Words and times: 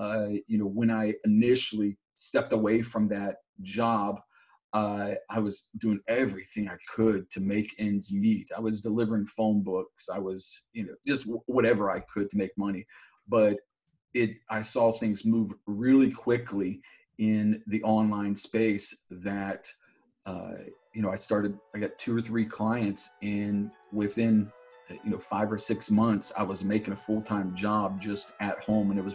uh, 0.00 0.28
you 0.46 0.58
know, 0.58 0.66
when 0.66 0.90
I 0.90 1.14
initially 1.24 1.98
stepped 2.16 2.52
away 2.54 2.80
from 2.80 3.06
that 3.08 3.36
job, 3.60 4.20
uh, 4.72 5.10
I 5.28 5.38
was 5.40 5.70
doing 5.78 6.00
everything 6.08 6.68
I 6.68 6.76
could 6.94 7.30
to 7.32 7.40
make 7.40 7.74
ends 7.78 8.12
meet. 8.12 8.48
I 8.56 8.60
was 8.60 8.80
delivering 8.80 9.26
phone 9.26 9.62
books. 9.62 10.08
I 10.08 10.18
was, 10.18 10.62
you 10.72 10.84
know, 10.86 10.94
just 11.06 11.26
whatever 11.46 11.90
I 11.90 12.00
could 12.00 12.30
to 12.30 12.36
make 12.36 12.56
money. 12.56 12.86
But 13.28 13.58
it, 14.14 14.36
I 14.48 14.62
saw 14.62 14.90
things 14.90 15.24
move 15.24 15.52
really 15.66 16.10
quickly 16.10 16.80
in 17.18 17.62
the 17.66 17.82
online 17.82 18.34
space 18.36 19.04
that, 19.10 19.66
uh, 20.24 20.52
you 20.94 21.02
know, 21.02 21.10
I 21.10 21.16
started, 21.16 21.58
I 21.74 21.78
got 21.78 21.98
two 21.98 22.16
or 22.16 22.20
three 22.22 22.46
clients 22.46 23.10
and 23.22 23.70
within, 23.92 24.50
you 25.04 25.10
know, 25.10 25.18
five 25.18 25.52
or 25.52 25.58
six 25.58 25.90
months, 25.90 26.32
I 26.38 26.42
was 26.42 26.64
making 26.64 26.92
a 26.92 26.96
full-time 26.96 27.54
job 27.54 28.00
just 28.00 28.32
at 28.40 28.64
home. 28.64 28.90
And 28.90 28.98
it 28.98 29.04
was 29.04 29.14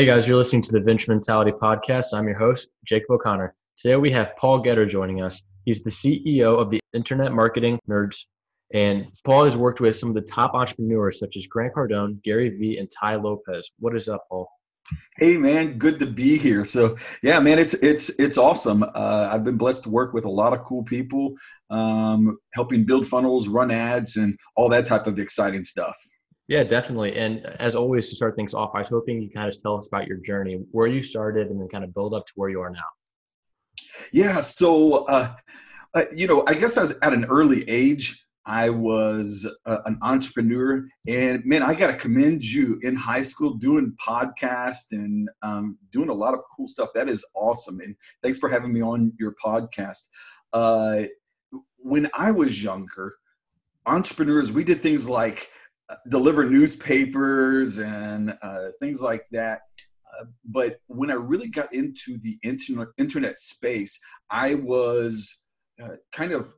Hey 0.00 0.06
guys, 0.06 0.26
you're 0.26 0.38
listening 0.38 0.62
to 0.62 0.72
the 0.72 0.80
Venture 0.80 1.12
Mentality 1.12 1.50
Podcast. 1.50 2.14
I'm 2.14 2.26
your 2.26 2.38
host, 2.38 2.70
Jacob 2.86 3.10
O'Connor. 3.10 3.54
Today 3.76 3.96
we 3.96 4.10
have 4.12 4.34
Paul 4.38 4.60
Getter 4.60 4.86
joining 4.86 5.20
us. 5.20 5.42
He's 5.66 5.82
the 5.82 5.90
CEO 5.90 6.58
of 6.58 6.70
the 6.70 6.80
Internet 6.94 7.32
Marketing 7.32 7.78
Nerds. 7.86 8.24
And 8.72 9.08
Paul 9.26 9.44
has 9.44 9.58
worked 9.58 9.82
with 9.82 9.98
some 9.98 10.08
of 10.08 10.14
the 10.14 10.22
top 10.22 10.54
entrepreneurs 10.54 11.18
such 11.18 11.36
as 11.36 11.46
Grant 11.46 11.74
Cardone, 11.74 12.22
Gary 12.22 12.48
Vee, 12.48 12.78
and 12.78 12.90
Tai 12.98 13.16
Lopez. 13.16 13.72
What 13.78 13.94
is 13.94 14.08
up, 14.08 14.24
Paul? 14.30 14.48
Hey 15.18 15.36
man, 15.36 15.76
good 15.76 15.98
to 15.98 16.06
be 16.06 16.38
here. 16.38 16.64
So 16.64 16.96
yeah, 17.22 17.38
man, 17.38 17.58
it's 17.58 17.74
it's 17.74 18.08
it's 18.18 18.38
awesome. 18.38 18.82
Uh, 18.82 19.28
I've 19.30 19.44
been 19.44 19.58
blessed 19.58 19.82
to 19.82 19.90
work 19.90 20.14
with 20.14 20.24
a 20.24 20.30
lot 20.30 20.54
of 20.54 20.62
cool 20.62 20.82
people, 20.82 21.34
um, 21.68 22.38
helping 22.54 22.86
build 22.86 23.06
funnels, 23.06 23.48
run 23.48 23.70
ads, 23.70 24.16
and 24.16 24.38
all 24.56 24.70
that 24.70 24.86
type 24.86 25.06
of 25.06 25.18
exciting 25.18 25.62
stuff. 25.62 25.94
Yeah, 26.50 26.64
definitely. 26.64 27.16
And 27.16 27.46
as 27.60 27.76
always, 27.76 28.08
to 28.08 28.16
start 28.16 28.34
things 28.34 28.54
off, 28.54 28.72
I 28.74 28.78
was 28.78 28.88
hoping 28.88 29.22
you 29.22 29.30
kind 29.30 29.48
of 29.48 29.56
tell 29.62 29.78
us 29.78 29.86
about 29.86 30.08
your 30.08 30.16
journey, 30.16 30.58
where 30.72 30.88
you 30.88 31.00
started, 31.00 31.46
and 31.46 31.60
then 31.60 31.68
kind 31.68 31.84
of 31.84 31.94
build 31.94 32.12
up 32.12 32.26
to 32.26 32.32
where 32.34 32.50
you 32.50 32.60
are 32.60 32.70
now. 32.70 32.90
Yeah. 34.12 34.40
So, 34.40 35.04
uh, 35.04 35.32
uh, 35.94 36.04
you 36.12 36.26
know, 36.26 36.42
I 36.48 36.54
guess 36.54 36.76
I 36.76 36.80
was 36.80 36.94
at 37.02 37.12
an 37.12 37.24
early 37.26 37.62
age. 37.70 38.26
I 38.46 38.68
was 38.68 39.46
uh, 39.64 39.78
an 39.86 39.96
entrepreneur, 40.02 40.88
and 41.06 41.44
man, 41.44 41.62
I 41.62 41.72
got 41.72 41.86
to 41.86 41.96
commend 41.96 42.42
you 42.42 42.80
in 42.82 42.96
high 42.96 43.22
school 43.22 43.54
doing 43.54 43.94
podcast 44.04 44.90
and 44.90 45.28
um, 45.42 45.78
doing 45.92 46.08
a 46.08 46.14
lot 46.14 46.34
of 46.34 46.40
cool 46.56 46.66
stuff. 46.66 46.88
That 46.96 47.08
is 47.08 47.24
awesome, 47.36 47.78
and 47.78 47.94
thanks 48.24 48.40
for 48.40 48.48
having 48.48 48.72
me 48.72 48.82
on 48.82 49.12
your 49.20 49.36
podcast. 49.44 50.02
Uh, 50.52 51.02
when 51.76 52.10
I 52.12 52.32
was 52.32 52.60
younger, 52.60 53.12
entrepreneurs, 53.86 54.50
we 54.50 54.64
did 54.64 54.80
things 54.80 55.08
like 55.08 55.48
deliver 56.08 56.44
newspapers 56.44 57.78
and 57.78 58.36
uh, 58.42 58.68
things 58.80 59.02
like 59.02 59.24
that. 59.32 59.60
Uh, 60.18 60.24
but 60.44 60.80
when 60.86 61.10
I 61.10 61.14
really 61.14 61.48
got 61.48 61.72
into 61.72 62.18
the 62.18 62.38
internet, 62.42 62.88
internet 62.98 63.38
space, 63.38 63.98
I 64.30 64.54
was 64.54 65.44
uh, 65.82 65.96
kind 66.12 66.32
of, 66.32 66.52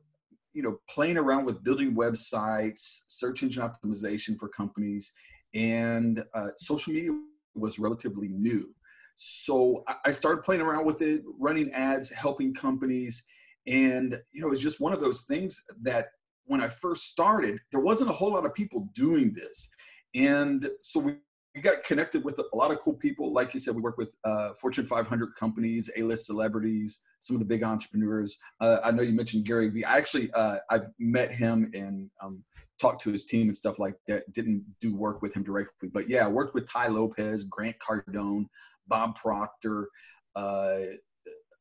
you 0.53 0.63
know, 0.63 0.77
playing 0.89 1.17
around 1.17 1.45
with 1.45 1.63
building 1.63 1.95
websites, 1.95 3.03
search 3.07 3.43
engine 3.43 3.63
optimization 3.63 4.37
for 4.39 4.49
companies, 4.49 5.13
and 5.53 6.23
uh, 6.33 6.47
social 6.57 6.93
media 6.93 7.11
was 7.55 7.79
relatively 7.79 8.27
new. 8.29 8.73
So 9.15 9.83
I 10.05 10.11
started 10.11 10.43
playing 10.43 10.61
around 10.61 10.85
with 10.85 11.01
it, 11.01 11.21
running 11.39 11.71
ads, 11.71 12.09
helping 12.11 12.53
companies, 12.53 13.23
and 13.67 14.19
you 14.31 14.41
know, 14.41 14.51
it's 14.51 14.61
just 14.61 14.81
one 14.81 14.93
of 14.93 14.99
those 14.99 15.21
things 15.21 15.63
that 15.83 16.07
when 16.45 16.61
I 16.61 16.67
first 16.67 17.07
started, 17.07 17.59
there 17.71 17.81
wasn't 17.81 18.09
a 18.09 18.13
whole 18.13 18.33
lot 18.33 18.45
of 18.45 18.53
people 18.53 18.89
doing 18.93 19.33
this. 19.33 19.69
And 20.15 20.69
so 20.81 20.99
we, 20.99 21.15
we 21.55 21.61
got 21.61 21.83
connected 21.83 22.23
with 22.23 22.39
a 22.39 22.55
lot 22.55 22.71
of 22.71 22.79
cool 22.81 22.93
people. 22.93 23.31
Like 23.31 23.53
you 23.53 23.59
said, 23.59 23.75
we 23.75 23.81
work 23.81 23.97
with 23.97 24.15
uh, 24.23 24.53
Fortune 24.53 24.85
500 24.85 25.35
companies, 25.35 25.89
A-list 25.95 26.25
celebrities, 26.25 27.03
some 27.19 27.35
of 27.35 27.39
the 27.39 27.45
big 27.45 27.63
entrepreneurs. 27.63 28.37
Uh, 28.59 28.77
I 28.83 28.91
know 28.91 29.03
you 29.03 29.13
mentioned 29.13 29.45
Gary 29.45 29.69
Vee. 29.69 29.85
I 29.85 29.97
actually, 29.97 30.31
uh, 30.33 30.57
I've 30.69 30.87
met 30.99 31.31
him 31.31 31.71
and 31.73 32.09
um, 32.21 32.43
talked 32.79 33.01
to 33.03 33.11
his 33.11 33.25
team 33.25 33.47
and 33.47 33.57
stuff 33.57 33.79
like 33.79 33.95
that. 34.07 34.31
Didn't 34.33 34.65
do 34.81 34.95
work 34.95 35.21
with 35.21 35.33
him 35.33 35.43
directly, 35.43 35.89
but 35.93 36.09
yeah, 36.09 36.25
I 36.25 36.27
worked 36.27 36.55
with 36.55 36.67
Tai 36.67 36.87
Lopez, 36.87 37.43
Grant 37.45 37.75
Cardone, 37.79 38.45
Bob 38.87 39.15
Proctor, 39.15 39.89
uh, 40.35 40.79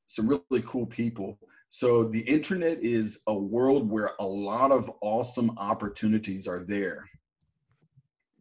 some 0.07 0.29
really 0.29 0.63
cool 0.67 0.87
people. 0.87 1.39
So 1.75 2.05
the 2.05 2.21
internet 2.21 2.83
is 2.83 3.23
a 3.29 3.35
world 3.35 3.91
where 3.91 4.11
a 4.21 4.27
lot 4.27 4.71
of 4.71 4.93
awesome 5.01 5.57
opportunities 5.57 6.47
are 6.47 6.63
there. 6.63 7.09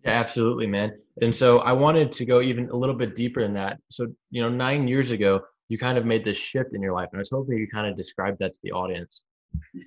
Yeah, 0.03 0.19
absolutely, 0.19 0.67
man. 0.67 0.97
And 1.21 1.33
so 1.33 1.59
I 1.59 1.71
wanted 1.71 2.11
to 2.11 2.25
go 2.25 2.41
even 2.41 2.69
a 2.71 2.75
little 2.75 2.93
bit 2.93 3.15
deeper 3.15 3.39
in 3.39 3.53
that. 3.53 3.77
So, 3.87 4.07
you 4.31 4.41
know, 4.41 4.49
nine 4.49 4.85
years 4.85 5.11
ago, 5.11 5.39
you 5.69 5.77
kind 5.77 5.97
of 5.97 6.05
made 6.05 6.25
this 6.25 6.35
shift 6.35 6.75
in 6.75 6.81
your 6.81 6.93
life, 6.93 7.07
and 7.13 7.19
I 7.19 7.21
was 7.21 7.29
hoping 7.29 7.57
you 7.57 7.69
kind 7.69 7.87
of 7.87 7.95
describe 7.95 8.37
that 8.39 8.51
to 8.51 8.59
the 8.63 8.73
audience. 8.73 9.23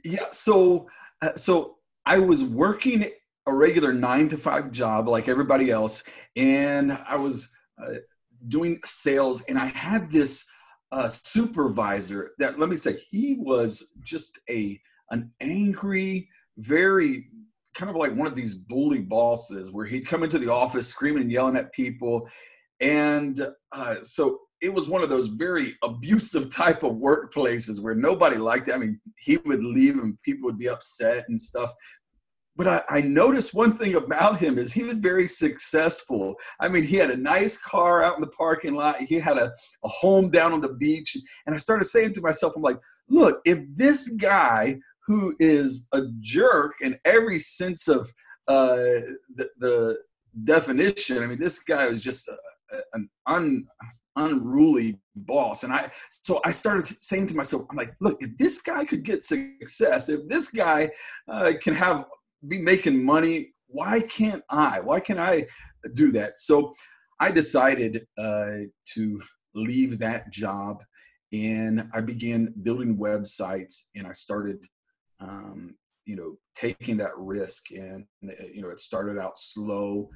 Yeah. 0.04 0.30
So, 0.30 0.88
uh, 1.20 1.36
so 1.36 1.76
I 2.06 2.20
was 2.20 2.42
working 2.42 3.10
a 3.46 3.52
regular 3.52 3.92
nine 3.92 4.26
to 4.28 4.38
five 4.38 4.70
job 4.70 5.06
like 5.06 5.28
everybody 5.28 5.70
else, 5.70 6.02
and 6.34 6.98
I 7.06 7.16
was 7.16 7.54
uh, 7.78 7.96
doing 8.48 8.80
sales, 8.86 9.42
and 9.42 9.58
I 9.58 9.66
had 9.66 10.10
this 10.10 10.46
a 10.94 11.10
supervisor 11.10 12.30
that 12.38 12.58
let 12.58 12.68
me 12.68 12.76
say 12.76 12.96
he 13.10 13.36
was 13.40 13.92
just 14.04 14.38
a 14.48 14.80
an 15.10 15.30
angry 15.40 16.28
very 16.58 17.26
kind 17.74 17.90
of 17.90 17.96
like 17.96 18.14
one 18.14 18.28
of 18.28 18.36
these 18.36 18.54
bully 18.54 19.00
bosses 19.00 19.72
where 19.72 19.86
he'd 19.86 20.06
come 20.06 20.22
into 20.22 20.38
the 20.38 20.50
office 20.50 20.86
screaming 20.86 21.22
and 21.22 21.32
yelling 21.32 21.56
at 21.56 21.72
people. 21.72 22.28
And 22.80 23.48
uh, 23.72 23.96
so 24.02 24.38
it 24.60 24.72
was 24.72 24.86
one 24.86 25.02
of 25.02 25.10
those 25.10 25.26
very 25.26 25.74
abusive 25.82 26.50
type 26.50 26.84
of 26.84 26.92
workplaces 26.92 27.80
where 27.80 27.96
nobody 27.96 28.36
liked 28.36 28.68
it. 28.68 28.74
I 28.74 28.78
mean 28.78 29.00
he 29.18 29.38
would 29.38 29.64
leave 29.64 29.98
and 29.98 30.20
people 30.22 30.46
would 30.46 30.58
be 30.58 30.68
upset 30.68 31.24
and 31.28 31.40
stuff 31.40 31.72
but 32.56 32.66
I, 32.68 32.82
I, 32.88 33.00
noticed 33.00 33.52
one 33.52 33.72
thing 33.72 33.96
about 33.96 34.38
him 34.38 34.58
is 34.58 34.72
he 34.72 34.84
was 34.84 34.96
very 34.96 35.26
successful. 35.26 36.34
I 36.60 36.68
mean, 36.68 36.84
he 36.84 36.96
had 36.96 37.10
a 37.10 37.16
nice 37.16 37.56
car 37.56 38.02
out 38.02 38.14
in 38.14 38.20
the 38.20 38.28
parking 38.28 38.74
lot. 38.74 39.00
He 39.00 39.16
had 39.16 39.38
a, 39.38 39.52
a 39.84 39.88
home 39.88 40.30
down 40.30 40.52
on 40.52 40.60
the 40.60 40.74
beach. 40.74 41.16
And 41.46 41.54
I 41.54 41.58
started 41.58 41.84
saying 41.84 42.14
to 42.14 42.20
myself, 42.20 42.54
I'm 42.56 42.62
like, 42.62 42.78
look, 43.08 43.40
if 43.44 43.64
this 43.74 44.08
guy 44.20 44.78
who 45.06 45.34
is 45.40 45.86
a 45.92 46.02
jerk 46.20 46.74
in 46.80 46.96
every 47.04 47.38
sense 47.38 47.88
of 47.88 48.08
uh, 48.48 48.76
the, 49.34 49.48
the, 49.58 49.98
definition, 50.42 51.22
I 51.22 51.28
mean, 51.28 51.38
this 51.38 51.60
guy 51.60 51.88
was 51.88 52.02
just 52.02 52.26
a, 52.26 52.36
an 52.94 53.08
un, 53.26 53.64
unruly 54.16 54.98
boss. 55.14 55.62
And 55.62 55.72
I, 55.72 55.90
so 56.10 56.40
I 56.44 56.50
started 56.50 57.00
saying 57.00 57.28
to 57.28 57.36
myself, 57.36 57.66
I'm 57.70 57.76
like, 57.76 57.94
look, 58.00 58.18
if 58.20 58.36
this 58.36 58.60
guy 58.60 58.84
could 58.84 59.04
get 59.04 59.22
success, 59.22 60.08
if 60.08 60.26
this 60.28 60.48
guy 60.48 60.90
uh, 61.28 61.52
can 61.62 61.72
have 61.74 62.06
be 62.48 62.58
making 62.58 63.04
money. 63.04 63.52
Why 63.66 64.00
can't 64.00 64.42
I? 64.50 64.80
Why 64.80 65.00
can't 65.00 65.20
I 65.20 65.46
do 65.94 66.12
that? 66.12 66.38
So 66.38 66.74
I 67.20 67.30
decided 67.30 68.06
uh, 68.18 68.66
to 68.94 69.22
leave 69.54 69.98
that 69.98 70.30
job 70.30 70.82
and 71.32 71.88
I 71.92 72.00
began 72.00 72.54
building 72.62 72.96
websites 72.96 73.88
and 73.96 74.06
I 74.06 74.12
started, 74.12 74.64
um, 75.20 75.74
you 76.04 76.16
know, 76.16 76.36
taking 76.54 76.96
that 76.98 77.16
risk. 77.16 77.70
And, 77.72 78.04
you 78.22 78.62
know, 78.62 78.68
it 78.68 78.80
started 78.80 79.18
out 79.18 79.38
slow, 79.38 80.10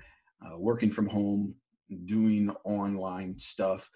uh, 0.45 0.59
working 0.59 0.91
from 0.91 1.09
home, 1.09 1.55
doing 2.05 2.51
online 2.65 3.39
stuff. 3.39 3.89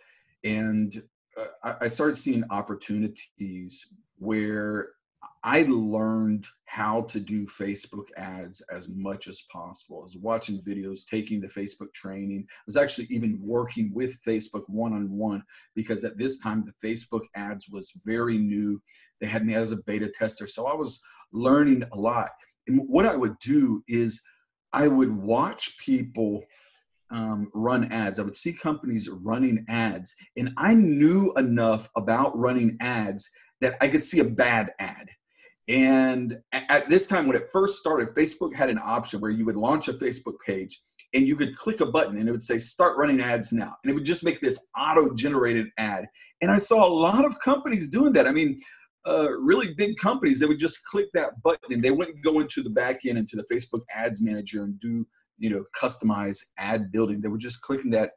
And 0.42 1.02
uh, 1.38 1.74
I 1.80 1.86
started 1.86 2.16
seeing 2.16 2.44
opportunities 2.50 3.86
where 4.16 4.88
I 5.44 5.62
learned 5.62 6.46
how 6.66 7.02
to 7.02 7.20
do 7.20 7.46
Facebook 7.46 8.08
ads 8.16 8.60
as 8.72 8.88
much 8.88 9.28
as 9.28 9.42
possible. 9.52 9.98
I 10.00 10.02
was 10.04 10.16
watching 10.16 10.62
videos, 10.62 11.06
taking 11.08 11.40
the 11.40 11.48
Facebook 11.48 11.92
training. 11.92 12.46
I 12.48 12.62
was 12.66 12.76
actually 12.76 13.06
even 13.10 13.38
working 13.42 13.92
with 13.92 14.22
Facebook 14.22 14.62
one 14.68 14.92
on 14.92 15.10
one 15.10 15.42
because 15.74 16.04
at 16.04 16.18
this 16.18 16.38
time 16.38 16.64
the 16.64 16.88
Facebook 16.88 17.22
ads 17.34 17.68
was 17.68 17.92
very 18.04 18.38
new. 18.38 18.80
They 19.20 19.26
had 19.26 19.44
me 19.44 19.54
as 19.54 19.72
a 19.72 19.82
beta 19.86 20.10
tester. 20.14 20.46
So 20.46 20.66
I 20.66 20.74
was 20.74 21.00
learning 21.32 21.84
a 21.92 21.98
lot. 21.98 22.30
And 22.68 22.80
what 22.88 23.06
I 23.06 23.16
would 23.16 23.38
do 23.40 23.82
is 23.88 24.22
I 24.72 24.88
would 24.88 25.14
watch 25.14 25.76
people 25.78 26.42
um, 27.10 27.50
run 27.52 27.92
ads. 27.92 28.18
I 28.18 28.22
would 28.22 28.36
see 28.36 28.52
companies 28.52 29.08
running 29.08 29.64
ads, 29.68 30.14
and 30.36 30.52
I 30.56 30.72
knew 30.72 31.32
enough 31.34 31.90
about 31.94 32.36
running 32.38 32.78
ads 32.80 33.30
that 33.62 33.76
I 33.80 33.88
could 33.88 34.04
see 34.04 34.20
a 34.20 34.24
bad 34.24 34.72
ad. 34.78 35.08
And 35.68 36.38
at 36.52 36.88
this 36.88 37.06
time, 37.06 37.26
when 37.26 37.36
it 37.36 37.48
first 37.52 37.78
started, 37.78 38.08
Facebook 38.08 38.54
had 38.54 38.68
an 38.68 38.80
option 38.82 39.20
where 39.20 39.30
you 39.30 39.44
would 39.46 39.56
launch 39.56 39.88
a 39.88 39.94
Facebook 39.94 40.34
page 40.44 40.78
and 41.14 41.26
you 41.26 41.36
could 41.36 41.56
click 41.56 41.80
a 41.80 41.86
button 41.86 42.18
and 42.18 42.28
it 42.28 42.32
would 42.32 42.42
say 42.42 42.58
start 42.58 42.98
running 42.98 43.20
ads 43.20 43.52
now. 43.52 43.76
And 43.82 43.90
it 43.90 43.94
would 43.94 44.04
just 44.04 44.24
make 44.24 44.40
this 44.40 44.68
auto 44.76 45.14
generated 45.14 45.68
ad. 45.78 46.06
And 46.40 46.50
i 46.50 46.58
saw 46.58 46.86
a 46.86 46.92
lot 46.92 47.24
of 47.24 47.38
companies 47.40 47.88
doing 47.88 48.12
that. 48.14 48.26
I 48.26 48.32
mean 48.32 48.60
uh, 49.04 49.30
really 49.30 49.74
big 49.74 49.96
companies 49.96 50.38
they 50.38 50.46
would 50.46 50.60
just 50.60 50.84
click 50.84 51.06
that 51.12 51.42
button 51.42 51.72
and 51.72 51.82
they 51.82 51.90
wouldn't 51.90 52.22
go 52.22 52.38
into 52.38 52.62
the 52.62 52.70
back 52.70 53.00
end 53.04 53.18
into 53.18 53.34
the 53.34 53.44
facebook 53.52 53.80
ads 53.92 54.22
manager 54.22 54.62
and 54.62 54.78
do 54.78 55.04
you 55.42 55.50
know 55.50 55.64
customize 55.76 56.38
ad 56.56 56.92
building. 56.92 57.20
They 57.20 57.28
were 57.28 57.36
just 57.36 57.60
clicking 57.62 57.90
that 57.90 58.12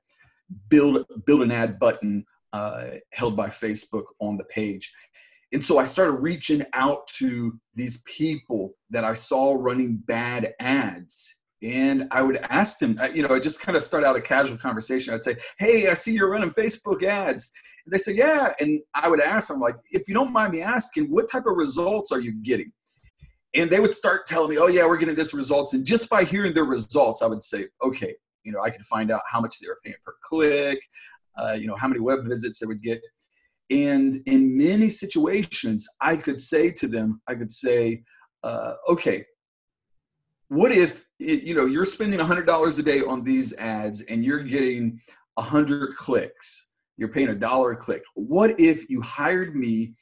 build 0.70 1.04
build 1.26 1.42
an 1.42 1.52
ad 1.52 1.80
button 1.80 2.24
uh, 2.54 2.92
held 3.12 3.36
by 3.36 3.48
facebook 3.48 4.06
on 4.22 4.38
the 4.38 4.44
page 4.46 4.94
and 5.56 5.64
so 5.64 5.78
I 5.78 5.86
started 5.86 6.16
reaching 6.16 6.64
out 6.74 7.08
to 7.20 7.58
these 7.76 8.04
people 8.04 8.74
that 8.90 9.06
I 9.06 9.14
saw 9.14 9.56
running 9.58 10.04
bad 10.06 10.54
ads 10.60 11.40
and 11.64 12.10
I 12.12 12.24
would 12.24 12.36
ask 12.50 12.78
them, 12.80 13.00
you 13.14 13.26
know, 13.26 13.34
I 13.34 13.40
just 13.40 13.62
kind 13.62 13.78
of 13.78 13.82
start 13.82 14.04
out 14.04 14.18
a 14.18 14.22
casual 14.22 14.58
conversation. 14.58 15.14
I'd 15.14 15.24
say, 15.24 15.38
Hey, 15.58 15.88
I 15.88 15.94
see 15.94 16.12
you're 16.12 16.30
running 16.30 16.50
Facebook 16.50 17.04
ads. 17.04 17.54
And 17.86 17.94
they 17.94 18.00
say, 18.00 18.12
Yeah. 18.12 18.52
And 18.60 18.82
I 18.96 19.08
would 19.08 19.22
ask 19.22 19.48
them, 19.48 19.62
like, 19.62 19.78
if 19.92 20.10
you 20.10 20.14
don't 20.14 20.34
mind 20.34 20.52
me 20.52 20.62
asking, 20.62 21.06
what 21.06 21.32
type 21.32 21.46
of 21.46 21.56
results 21.56 22.12
are 22.12 22.20
you 22.20 22.34
getting? 22.44 22.74
And 23.54 23.70
they 23.70 23.80
would 23.80 23.94
start 23.94 24.28
telling 24.28 24.50
me, 24.50 24.58
Oh, 24.58 24.68
yeah, 24.68 24.86
we're 24.86 24.98
getting 24.98 25.16
this 25.16 25.34
results. 25.34 25.72
And 25.72 25.86
just 25.86 26.10
by 26.10 26.26
hearing 26.26 26.54
their 26.54 26.66
results, 26.66 27.22
I 27.22 27.28
would 27.28 27.44
say, 27.44 27.68
Okay, 27.82 28.14
you 28.44 28.52
know, 28.52 28.60
I 28.60 28.72
could 28.72 28.86
find 28.86 29.10
out 29.10 29.22
how 29.26 29.40
much 29.40 29.62
they 29.62 29.70
were 29.70 29.80
paying 29.86 29.96
per 30.04 30.16
click, 30.22 30.82
uh, 31.42 31.54
you 31.54 31.68
know, 31.68 31.78
how 31.78 31.88
many 31.88 32.02
web 32.02 32.26
visits 32.26 32.60
they 32.60 32.66
would 32.66 32.82
get. 32.82 33.00
And 33.70 34.22
in 34.26 34.58
many 34.58 34.90
situations, 34.90 35.88
I 36.02 36.18
could 36.18 36.42
say 36.42 36.72
to 36.72 36.88
them, 36.88 37.22
I 37.28 37.36
could 37.36 37.52
say, 37.52 38.04
uh, 38.44 38.74
okay, 38.90 39.26
what 40.50 40.72
if 40.72 41.06
you 41.18 41.56
know 41.56 41.66
you're 41.66 41.86
spending 41.86 42.20
$100 42.20 42.80
a 42.80 42.84
day 42.84 43.02
on 43.02 43.24
these 43.24 43.54
ads 43.54 44.02
and 44.02 44.24
you're 44.24 44.44
getting 44.44 45.00
100 45.36 45.96
clicks. 45.96 46.74
You're 46.98 47.10
paying 47.10 47.30
a 47.30 47.36
dollar 47.36 47.72
a 47.72 47.78
click. 47.78 48.04
What 48.14 48.60
if 48.60 48.90
you 48.90 49.02
hired 49.02 49.56
me 49.56 49.96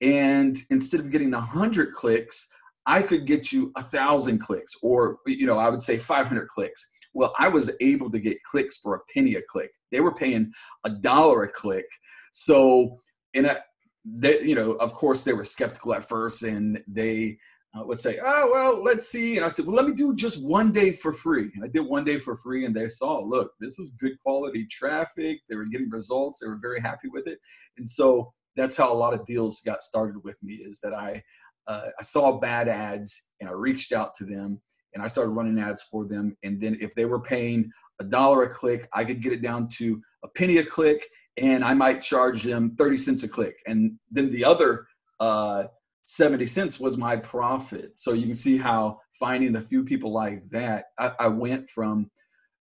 and 0.00 0.56
instead 0.70 1.00
of 1.00 1.10
getting 1.10 1.30
100 1.30 1.92
clicks 1.92 2.48
i 2.86 3.02
could 3.02 3.26
get 3.26 3.52
you 3.52 3.70
a 3.76 3.82
thousand 3.82 4.38
clicks 4.38 4.72
or 4.82 5.18
you 5.26 5.46
know 5.46 5.58
i 5.58 5.68
would 5.68 5.82
say 5.82 5.98
500 5.98 6.48
clicks. 6.48 6.84
Well 7.12 7.34
i 7.38 7.48
was 7.48 7.70
able 7.80 8.10
to 8.10 8.18
get 8.18 8.42
clicks 8.44 8.78
for 8.78 8.94
a 8.96 9.00
penny 9.12 9.34
a 9.34 9.42
click. 9.48 9.70
They 9.92 10.00
were 10.00 10.14
paying 10.14 10.52
a 10.84 10.90
dollar 10.90 11.42
a 11.44 11.48
click. 11.48 11.86
So 12.32 12.96
and 13.34 13.46
I, 13.46 13.58
they, 14.04 14.40
you 14.40 14.54
know 14.54 14.72
of 14.72 14.94
course 14.94 15.24
they 15.24 15.32
were 15.32 15.44
skeptical 15.44 15.94
at 15.94 16.08
first 16.08 16.42
and 16.42 16.82
they 16.88 17.38
uh, 17.78 17.84
would 17.84 18.00
say, 18.00 18.18
oh, 18.22 18.50
well, 18.52 18.82
let's 18.82 19.08
see. 19.08 19.36
And 19.36 19.46
I 19.46 19.50
said, 19.50 19.66
well, 19.66 19.76
let 19.76 19.86
me 19.86 19.92
do 19.92 20.14
just 20.14 20.42
one 20.42 20.72
day 20.72 20.90
for 20.90 21.12
free. 21.12 21.50
And 21.54 21.64
I 21.64 21.68
did 21.68 21.80
one 21.80 22.04
day 22.04 22.18
for 22.18 22.36
free, 22.36 22.64
and 22.64 22.74
they 22.74 22.88
saw, 22.88 23.20
look, 23.20 23.52
this 23.60 23.78
is 23.78 23.90
good 23.90 24.18
quality 24.24 24.66
traffic. 24.66 25.40
They 25.48 25.56
were 25.56 25.66
getting 25.66 25.90
results. 25.90 26.40
They 26.40 26.48
were 26.48 26.58
very 26.60 26.80
happy 26.80 27.08
with 27.08 27.28
it. 27.28 27.38
And 27.78 27.88
so 27.88 28.32
that's 28.56 28.76
how 28.76 28.92
a 28.92 28.94
lot 28.94 29.14
of 29.14 29.24
deals 29.26 29.60
got 29.60 29.82
started 29.82 30.16
with 30.24 30.42
me 30.42 30.54
is 30.54 30.80
that 30.80 30.92
I, 30.92 31.22
uh, 31.68 31.86
I 31.98 32.02
saw 32.02 32.38
bad 32.38 32.68
ads 32.68 33.28
and 33.40 33.48
I 33.48 33.52
reached 33.52 33.92
out 33.92 34.14
to 34.16 34.24
them 34.24 34.60
and 34.92 35.02
I 35.02 35.06
started 35.06 35.30
running 35.30 35.60
ads 35.60 35.84
for 35.84 36.04
them. 36.04 36.36
And 36.42 36.60
then 36.60 36.76
if 36.80 36.92
they 36.94 37.04
were 37.04 37.20
paying 37.20 37.70
a 38.00 38.04
dollar 38.04 38.42
a 38.42 38.52
click, 38.52 38.88
I 38.92 39.04
could 39.04 39.22
get 39.22 39.32
it 39.32 39.42
down 39.42 39.68
to 39.74 40.00
a 40.24 40.28
penny 40.36 40.58
a 40.58 40.64
click 40.64 41.06
and 41.36 41.64
I 41.64 41.74
might 41.74 42.00
charge 42.00 42.42
them 42.42 42.74
30 42.76 42.96
cents 42.96 43.22
a 43.24 43.28
click. 43.28 43.56
And 43.66 43.98
then 44.10 44.30
the 44.30 44.44
other, 44.44 44.86
uh, 45.20 45.64
70 46.04 46.46
cents 46.46 46.80
was 46.80 46.98
my 46.98 47.16
profit. 47.16 47.92
So 47.94 48.12
you 48.12 48.26
can 48.26 48.34
see 48.34 48.58
how 48.58 48.98
finding 49.18 49.56
a 49.56 49.60
few 49.60 49.84
people 49.84 50.12
like 50.12 50.48
that, 50.48 50.86
I, 50.98 51.12
I 51.20 51.28
went 51.28 51.68
from, 51.70 52.10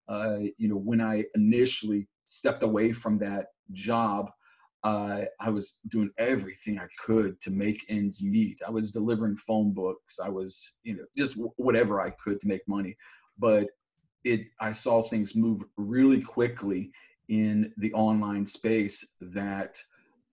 uh, 0.08 0.38
you 0.58 0.70
know, 0.70 0.76
when 0.76 1.02
I 1.02 1.26
initially 1.36 2.08
stepped 2.28 2.64
away 2.64 2.92
from 2.92 3.18
that 3.20 3.48
job, 3.72 4.30
uh, 4.84 5.22
I 5.42 5.50
was 5.50 5.80
doing 5.90 6.12
everything 6.18 6.80
I 6.80 6.88
could 7.04 7.42
to 7.42 7.52
make 7.52 7.86
ends 7.90 8.24
meet. 8.24 8.62
I 8.66 8.72
was 8.72 8.92
delivering 8.92 9.36
phone 9.36 9.74
books. 9.74 10.20
I 10.24 10.30
was, 10.30 10.76
you 10.84 10.96
know, 10.96 11.04
just 11.18 11.36
whatever 11.58 12.02
I 12.02 12.12
could 12.12 12.40
to 12.42 12.48
make 12.48 12.62
money. 12.68 12.96
But 13.38 13.68
it, 14.24 14.42
I 14.62 14.72
saw 14.72 15.02
things 15.02 15.36
move 15.36 15.64
really 15.76 16.22
quickly 16.22 16.92
in 17.30 17.72
the 17.78 17.94
online 17.94 18.46
space 18.46 19.14
that 19.22 19.82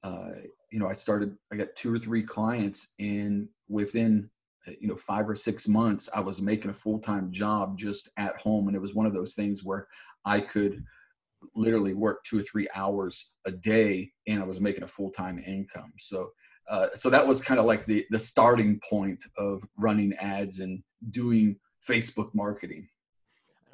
uh, 0.03 0.31
you 0.71 0.79
know, 0.79 0.89
I 0.89 0.93
started, 0.93 1.37
I 1.53 1.57
got 1.57 1.75
two 1.77 1.95
or 1.95 1.99
three 1.99 2.23
clients 2.23 2.95
and 2.99 3.49
within, 3.69 4.31
uh, 4.67 4.73
you 4.81 4.89
know, 4.89 4.97
five 4.97 5.29
or 5.29 5.35
six 5.35 5.69
months, 5.69 6.09
I 6.15 6.21
was 6.21 6.43
making 6.43 6.71
a 6.71 6.75
full-time 6.75 7.31
job 7.31 7.79
just 7.79 8.11
at 8.17 8.37
home. 8.37 8.67
And 8.67 8.77
it 8.77 8.81
was 8.81 8.95
one 8.95 9.07
of 9.07 9.15
those 9.15 9.35
things 9.35 9.65
where 9.65 9.87
I 10.25 10.41
could 10.41 10.85
literally 11.55 11.95
work 11.95 12.25
two 12.25 12.39
or 12.39 12.43
three 12.43 12.69
hours 12.75 13.33
a 13.47 13.53
day 13.53 14.11
and 14.27 14.43
I 14.43 14.47
was 14.47 14.61
making 14.61 14.83
a 14.83 14.89
full-time 14.89 15.43
income. 15.47 15.93
So, 15.99 16.31
uh, 16.69 16.89
so 16.95 17.11
that 17.11 17.27
was 17.27 17.41
kind 17.41 17.61
of 17.61 17.67
like 17.67 17.87
the, 17.87 18.05
the 18.11 18.19
starting 18.19 18.81
point 18.89 19.25
of 19.39 19.65
running 19.79 20.13
ads 20.15 20.61
and 20.61 20.83
doing 21.11 21.57
Facebook 21.89 22.35
marketing. 22.35 22.89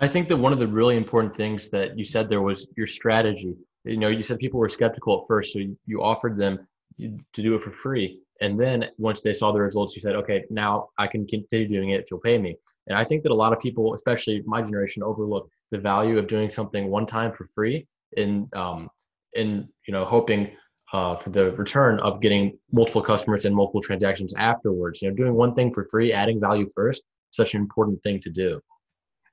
I 0.02 0.08
think 0.08 0.26
that 0.28 0.36
one 0.36 0.52
of 0.52 0.58
the 0.58 0.66
really 0.66 0.96
important 0.96 1.36
things 1.36 1.70
that 1.70 1.96
you 1.96 2.04
said 2.04 2.28
there 2.28 2.42
was 2.42 2.66
your 2.76 2.88
strategy. 2.88 3.54
You 3.84 3.98
know, 3.98 4.08
you 4.08 4.20
said 4.20 4.40
people 4.40 4.58
were 4.58 4.68
skeptical 4.68 5.20
at 5.20 5.28
first, 5.28 5.52
so 5.52 5.60
you 5.86 6.02
offered 6.02 6.36
them 6.36 6.66
to 6.98 7.42
do 7.42 7.54
it 7.54 7.62
for 7.62 7.70
free. 7.70 8.18
And 8.40 8.58
then 8.58 8.90
once 8.98 9.22
they 9.22 9.32
saw 9.32 9.52
the 9.52 9.60
results, 9.60 9.94
you 9.94 10.02
said, 10.02 10.16
okay, 10.16 10.42
now 10.50 10.88
I 10.98 11.06
can 11.06 11.24
continue 11.28 11.68
doing 11.68 11.90
it 11.90 12.00
if 12.00 12.10
you'll 12.10 12.18
pay 12.18 12.36
me. 12.36 12.56
And 12.88 12.98
I 12.98 13.04
think 13.04 13.22
that 13.22 13.30
a 13.30 13.34
lot 13.34 13.52
of 13.52 13.60
people, 13.60 13.94
especially 13.94 14.42
my 14.44 14.60
generation, 14.60 15.04
overlook 15.04 15.48
the 15.70 15.78
value 15.78 16.18
of 16.18 16.26
doing 16.26 16.50
something 16.50 16.90
one 16.90 17.06
time 17.06 17.32
for 17.32 17.48
free 17.54 17.86
in, 18.16 18.48
um, 18.54 18.88
in 19.34 19.68
you 19.86 19.92
know, 19.92 20.04
hoping 20.04 20.50
uh, 20.92 21.14
for 21.14 21.30
the 21.30 21.52
return 21.52 22.00
of 22.00 22.20
getting 22.20 22.58
multiple 22.72 23.02
customers 23.02 23.44
and 23.44 23.54
multiple 23.54 23.80
transactions 23.80 24.34
afterwards. 24.36 25.00
You 25.00 25.10
know, 25.10 25.14
doing 25.14 25.34
one 25.34 25.54
thing 25.54 25.72
for 25.72 25.86
free, 25.88 26.12
adding 26.12 26.40
value 26.40 26.68
first, 26.74 27.04
such 27.30 27.54
an 27.54 27.60
important 27.60 28.02
thing 28.02 28.18
to 28.18 28.30
do. 28.30 28.60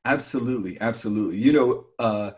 Absolutely, 0.05 0.79
absolutely. 0.81 1.37
You 1.37 1.53
know, 1.53 1.85
uh, 1.99 2.31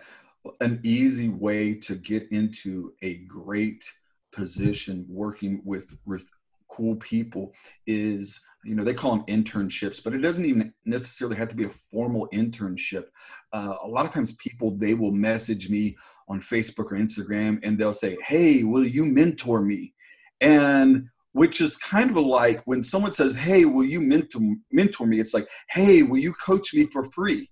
an 0.59 0.79
easy 0.83 1.29
way 1.29 1.75
to 1.75 1.95
get 1.95 2.27
into 2.31 2.93
a 3.01 3.15
great 3.25 3.83
position 4.31 5.05
working 5.09 5.61
with 5.65 5.93
with 6.05 6.29
cool 6.69 6.95
people 6.95 7.53
is 7.85 8.41
you 8.63 8.73
know 8.73 8.83
they 8.83 8.93
call 8.93 9.11
them 9.11 9.25
internships 9.25 10.01
but 10.01 10.13
it 10.13 10.19
doesn't 10.19 10.45
even 10.45 10.73
necessarily 10.85 11.35
have 11.35 11.49
to 11.49 11.55
be 11.55 11.65
a 11.65 11.69
formal 11.91 12.27
internship. 12.33 13.05
Uh, 13.53 13.75
a 13.83 13.87
lot 13.87 14.05
of 14.05 14.11
times 14.11 14.31
people 14.37 14.71
they 14.77 14.93
will 14.93 15.11
message 15.11 15.69
me 15.69 15.95
on 16.29 16.39
facebook 16.39 16.91
or 16.91 16.97
instagram 16.97 17.59
and 17.63 17.77
they'll 17.77 17.93
say 17.93 18.17
hey 18.25 18.63
will 18.63 18.85
you 18.85 19.05
mentor 19.05 19.61
me? 19.61 19.93
And 20.39 21.07
which 21.33 21.61
is 21.61 21.77
kind 21.77 22.09
of 22.09 22.17
like 22.17 22.61
when 22.65 22.81
someone 22.83 23.11
says 23.13 23.35
hey 23.35 23.65
will 23.65 23.85
you 23.85 23.99
mentor 24.01 24.41
mentor 24.71 25.05
me? 25.05 25.19
It's 25.19 25.33
like 25.33 25.47
hey 25.69 26.03
will 26.03 26.19
you 26.19 26.33
coach 26.33 26.73
me 26.73 26.85
for 26.85 27.03
free 27.03 27.49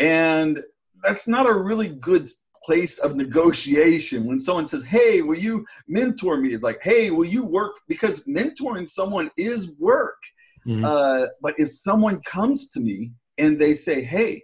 and 0.00 0.64
that's 1.02 1.28
not 1.28 1.48
a 1.48 1.54
really 1.54 1.88
good 1.88 2.28
place 2.64 2.98
of 2.98 3.16
negotiation. 3.16 4.24
When 4.24 4.38
someone 4.38 4.66
says 4.66 4.82
hey 4.82 5.22
will 5.22 5.38
you 5.38 5.64
mentor 5.86 6.36
me? 6.38 6.52
It's 6.52 6.64
like 6.64 6.82
hey 6.82 7.10
will 7.10 7.26
you 7.26 7.44
work? 7.44 7.76
Because 7.88 8.24
mentoring 8.24 8.88
someone 8.88 9.30
is 9.36 9.72
work. 9.78 10.16
Mm-hmm. 10.66 10.84
uh, 10.84 11.26
but 11.40 11.54
if 11.56 11.70
someone 11.70 12.20
comes 12.20 12.68
to 12.72 12.80
me 12.80 13.12
and 13.38 13.58
they 13.58 13.72
say 13.72 14.02
hey 14.02 14.42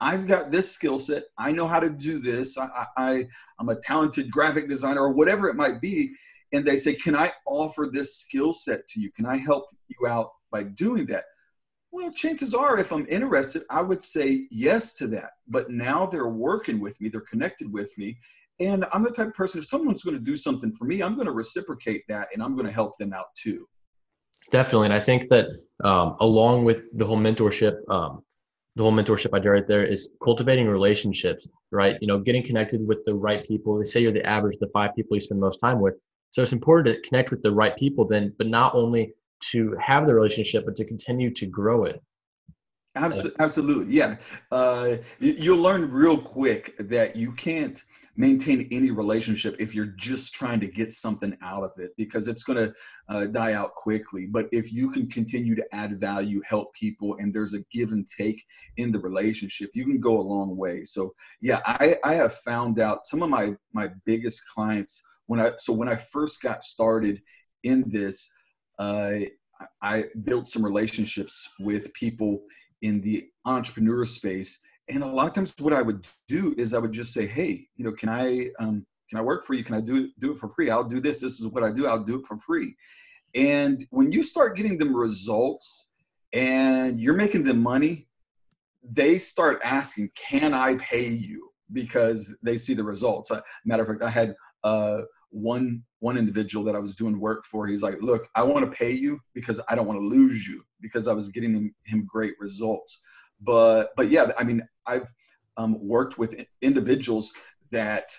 i've 0.00 0.26
got 0.28 0.52
this 0.52 0.70
skill 0.70 0.98
set. 0.98 1.24
I 1.38 1.50
know 1.50 1.66
how 1.66 1.80
to 1.80 1.90
do 1.90 2.20
this. 2.20 2.56
I, 2.56 2.86
I 2.96 3.26
i'm 3.58 3.68
a 3.68 3.76
talented 3.76 4.30
graphic 4.30 4.68
designer 4.68 5.00
or 5.00 5.12
whatever 5.12 5.48
it 5.48 5.56
might 5.56 5.80
be 5.80 6.12
and 6.52 6.64
they 6.64 6.76
say 6.76 6.94
can 6.94 7.16
i 7.16 7.32
offer 7.46 7.88
this 7.90 8.16
skill 8.16 8.52
set 8.52 8.86
to 8.88 9.00
you? 9.00 9.10
Can 9.10 9.26
i 9.26 9.38
help 9.38 9.64
you 9.88 10.06
out 10.06 10.30
by 10.52 10.62
doing 10.62 11.06
that 11.06 11.24
well, 11.92 12.10
chances 12.10 12.54
are, 12.54 12.78
if 12.78 12.92
I'm 12.92 13.06
interested, 13.08 13.62
I 13.70 13.80
would 13.80 14.02
say 14.02 14.46
yes 14.50 14.94
to 14.94 15.06
that. 15.08 15.30
But 15.48 15.70
now 15.70 16.06
they're 16.06 16.28
working 16.28 16.80
with 16.80 17.00
me, 17.00 17.08
they're 17.08 17.20
connected 17.22 17.72
with 17.72 17.96
me. 17.96 18.18
And 18.58 18.86
I'm 18.92 19.04
the 19.04 19.10
type 19.10 19.28
of 19.28 19.34
person, 19.34 19.60
if 19.60 19.66
someone's 19.66 20.02
going 20.02 20.16
to 20.16 20.22
do 20.22 20.36
something 20.36 20.72
for 20.72 20.84
me, 20.84 21.02
I'm 21.02 21.14
going 21.14 21.26
to 21.26 21.32
reciprocate 21.32 22.02
that 22.08 22.28
and 22.32 22.42
I'm 22.42 22.54
going 22.54 22.66
to 22.66 22.72
help 22.72 22.96
them 22.96 23.12
out 23.12 23.26
too. 23.36 23.66
Definitely. 24.50 24.86
And 24.86 24.94
I 24.94 25.00
think 25.00 25.28
that 25.28 25.46
um, 25.84 26.16
along 26.20 26.64
with 26.64 26.84
the 26.96 27.04
whole 27.04 27.18
mentorship, 27.18 27.76
um, 27.90 28.22
the 28.76 28.82
whole 28.82 28.92
mentorship 28.92 29.34
idea 29.34 29.52
right 29.52 29.66
there 29.66 29.84
is 29.84 30.10
cultivating 30.22 30.68
relationships, 30.68 31.48
right? 31.72 31.96
You 32.00 32.06
know, 32.06 32.18
getting 32.18 32.44
connected 32.44 32.86
with 32.86 33.04
the 33.04 33.14
right 33.14 33.44
people. 33.44 33.78
They 33.78 33.84
say 33.84 34.00
you're 34.00 34.12
the 34.12 34.24
average, 34.24 34.58
the 34.60 34.68
five 34.72 34.90
people 34.94 35.16
you 35.16 35.20
spend 35.20 35.40
most 35.40 35.56
time 35.58 35.80
with. 35.80 35.94
So 36.30 36.42
it's 36.42 36.52
important 36.52 36.94
to 36.94 37.08
connect 37.08 37.30
with 37.30 37.42
the 37.42 37.50
right 37.50 37.76
people 37.76 38.06
then, 38.06 38.34
but 38.38 38.46
not 38.46 38.74
only 38.74 39.14
to 39.52 39.76
have 39.80 40.06
the 40.06 40.14
relationship, 40.14 40.64
but 40.64 40.76
to 40.76 40.84
continue 40.84 41.32
to 41.34 41.46
grow 41.46 41.84
it. 41.84 42.00
Absolutely, 42.96 43.94
yeah. 43.94 44.16
Uh, 44.50 44.96
you'll 45.18 45.58
learn 45.58 45.90
real 45.90 46.16
quick 46.16 46.74
that 46.78 47.14
you 47.14 47.32
can't 47.32 47.82
maintain 48.16 48.66
any 48.72 48.90
relationship 48.90 49.54
if 49.58 49.74
you're 49.74 49.94
just 49.98 50.32
trying 50.32 50.58
to 50.60 50.66
get 50.66 50.92
something 50.92 51.36
out 51.42 51.62
of 51.62 51.72
it 51.76 51.90
because 51.98 52.28
it's 52.28 52.42
going 52.42 52.56
to 52.56 52.74
uh, 53.10 53.26
die 53.26 53.52
out 53.52 53.74
quickly. 53.74 54.26
But 54.26 54.46
if 54.52 54.72
you 54.72 54.90
can 54.90 55.08
continue 55.10 55.54
to 55.54 55.64
add 55.72 56.00
value, 56.00 56.40
help 56.48 56.72
people, 56.74 57.16
and 57.18 57.34
there's 57.34 57.52
a 57.52 57.64
give 57.70 57.92
and 57.92 58.06
take 58.06 58.42
in 58.78 58.92
the 58.92 59.00
relationship, 59.00 59.70
you 59.74 59.84
can 59.84 60.00
go 60.00 60.18
a 60.18 60.22
long 60.22 60.56
way. 60.56 60.84
So 60.84 61.12
yeah, 61.42 61.60
I, 61.66 61.98
I 62.02 62.14
have 62.14 62.32
found 62.32 62.80
out 62.80 63.06
some 63.06 63.22
of 63.22 63.28
my 63.28 63.54
my 63.74 63.90
biggest 64.06 64.40
clients 64.54 65.02
when 65.26 65.40
I 65.40 65.52
so 65.58 65.72
when 65.72 65.88
I 65.88 65.96
first 65.96 66.40
got 66.40 66.62
started 66.62 67.20
in 67.62 67.84
this, 67.88 68.32
uh, 68.78 69.12
I 69.82 70.04
built 70.24 70.48
some 70.48 70.64
relationships 70.64 71.48
with 71.60 71.92
people 71.94 72.42
in 72.82 73.00
the 73.00 73.24
entrepreneur 73.44 74.04
space. 74.04 74.58
And 74.88 75.02
a 75.02 75.06
lot 75.06 75.26
of 75.26 75.32
times 75.32 75.54
what 75.58 75.72
i 75.72 75.82
would 75.82 76.06
do 76.28 76.54
is 76.56 76.72
i 76.72 76.78
would 76.78 76.92
just 76.92 77.12
say 77.12 77.26
hey 77.26 77.66
you 77.76 77.84
know 77.84 77.92
can 77.92 78.08
i 78.08 78.50
um, 78.60 78.86
can 79.10 79.18
i 79.18 79.22
work 79.22 79.44
for 79.44 79.54
you? 79.54 79.64
Can 79.64 79.74
i 79.74 79.80
do 79.80 80.10
do 80.18 80.32
it 80.32 80.38
for 80.38 80.48
free? 80.48 80.70
I'll 80.70 80.84
do 80.84 81.00
this. 81.00 81.20
This 81.20 81.40
is 81.40 81.46
what 81.46 81.62
i 81.62 81.70
do. 81.70 81.86
I'll 81.86 82.04
do 82.04 82.20
it 82.20 82.26
for 82.26 82.38
free. 82.38 82.74
And 83.34 83.86
when 83.90 84.12
you 84.12 84.22
start 84.22 84.56
getting 84.56 84.78
them 84.78 84.96
results 84.96 85.90
and 86.32 87.00
you're 87.00 87.14
making 87.14 87.44
them 87.44 87.62
money 87.62 88.06
they 88.88 89.18
start 89.18 89.60
asking 89.64 90.10
can 90.14 90.54
i 90.54 90.76
pay 90.76 91.08
you? 91.08 91.50
Because 91.72 92.36
they 92.42 92.56
see 92.56 92.74
the 92.74 92.84
results. 92.84 93.32
Matter 93.64 93.82
of 93.82 93.88
fact 93.88 94.02
i 94.02 94.10
had 94.10 94.34
uh, 94.62 95.02
one 95.30 95.82
one 96.00 96.16
individual 96.16 96.64
that 96.64 96.74
i 96.74 96.78
was 96.78 96.94
doing 96.94 97.18
work 97.20 97.44
for 97.44 97.66
he's 97.66 97.82
like 97.82 98.00
look 98.00 98.28
i 98.34 98.42
want 98.42 98.64
to 98.64 98.76
pay 98.76 98.90
you 98.90 99.18
because 99.34 99.60
i 99.68 99.74
don't 99.74 99.86
want 99.86 99.98
to 99.98 100.04
lose 100.04 100.46
you 100.46 100.62
because 100.80 101.08
i 101.08 101.12
was 101.12 101.28
getting 101.30 101.52
him, 101.52 101.74
him 101.84 102.06
great 102.06 102.34
results. 102.38 103.00
But 103.40 103.90
but 103.96 104.10
yeah 104.10 104.30
i 104.38 104.44
mean 104.44 104.66
i've 104.86 105.10
um, 105.58 105.78
worked 105.80 106.18
with 106.18 106.34
individuals 106.62 107.32
that 107.72 108.10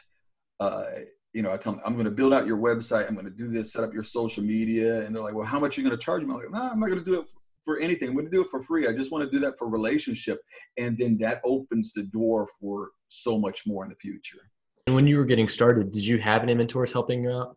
uh, 0.60 0.86
you 1.34 1.42
know 1.42 1.52
i 1.52 1.58
tell 1.58 1.74
them 1.74 1.82
i'm 1.86 1.94
going 1.94 2.06
to 2.06 2.12
build 2.12 2.34
out 2.34 2.46
your 2.46 2.58
website 2.58 3.08
i'm 3.08 3.16
going 3.16 3.26
to 3.26 3.32
do 3.32 3.48
this 3.48 3.74
set 3.74 3.84
up 3.84 3.94
your 3.94 4.04
social 4.04 4.44
media 4.44 5.02
and 5.02 5.16
they're 5.16 5.24
like 5.24 5.34
well 5.36 5.46
how 5.46 5.60
much 5.60 5.78
are 5.78 5.82
you 5.82 5.88
going 5.88 5.98
to 5.98 6.04
charge 6.04 6.24
me? 6.24 6.32
I'm 6.32 6.40
like 6.40 6.52
nah, 6.52 6.70
i'm 6.70 6.80
not 6.80 6.88
going 6.88 7.00
to 7.00 7.06
do 7.06 7.20
it 7.20 7.28
for 7.64 7.80
anything 7.80 8.10
i'm 8.10 8.16
going 8.16 8.26
to 8.26 8.32
do 8.32 8.42
it 8.42 8.50
for 8.50 8.62
free 8.62 8.88
i 8.88 8.94
just 8.94 9.12
want 9.12 9.24
to 9.24 9.30
do 9.30 9.40
that 9.40 9.58
for 9.58 9.68
relationship 9.68 10.40
and 10.78 10.98
then 10.98 11.18
that 11.20 11.42
opens 11.44 11.94
the 11.94 12.04
door 12.04 12.48
for 12.60 12.92
so 13.08 13.40
much 13.40 13.66
more 13.66 13.84
in 13.84 13.90
the 13.90 13.96
future 13.96 14.40
and 14.88 14.96
when 14.96 15.06
you 15.06 15.18
were 15.18 15.26
getting 15.26 15.48
started 15.48 15.92
did 15.92 16.06
you 16.06 16.18
have 16.18 16.42
any 16.42 16.56
mentors 16.56 16.92
helping 16.92 17.24
you 17.24 17.30
out? 17.30 17.56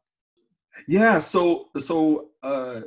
Yeah 0.86 1.18
so 1.20 1.68
so 1.78 2.28
uh 2.42 2.82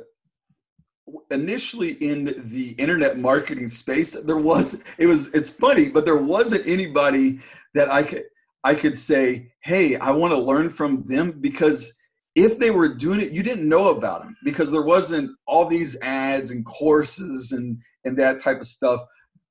initially 1.30 1.92
in 1.94 2.42
the 2.48 2.70
internet 2.72 3.18
marketing 3.18 3.68
space 3.68 4.12
there 4.12 4.38
was 4.38 4.82
it 4.98 5.06
was 5.06 5.32
it's 5.34 5.50
funny 5.50 5.88
but 5.88 6.06
there 6.06 6.16
wasn't 6.16 6.66
anybody 6.66 7.40
that 7.74 7.90
i 7.90 8.02
could 8.02 8.24
i 8.64 8.74
could 8.74 8.98
say 8.98 9.52
hey 9.62 9.96
i 9.96 10.10
want 10.10 10.32
to 10.32 10.38
learn 10.38 10.70
from 10.70 11.02
them 11.02 11.30
because 11.42 12.00
if 12.34 12.58
they 12.58 12.70
were 12.70 12.88
doing 12.88 13.20
it 13.20 13.32
you 13.32 13.42
didn't 13.42 13.68
know 13.68 13.90
about 13.90 14.22
them 14.22 14.34
because 14.44 14.70
there 14.70 14.82
wasn't 14.82 15.30
all 15.46 15.66
these 15.66 16.00
ads 16.00 16.50
and 16.50 16.64
courses 16.64 17.52
and 17.52 17.76
and 18.06 18.16
that 18.16 18.42
type 18.42 18.60
of 18.60 18.66
stuff 18.66 19.00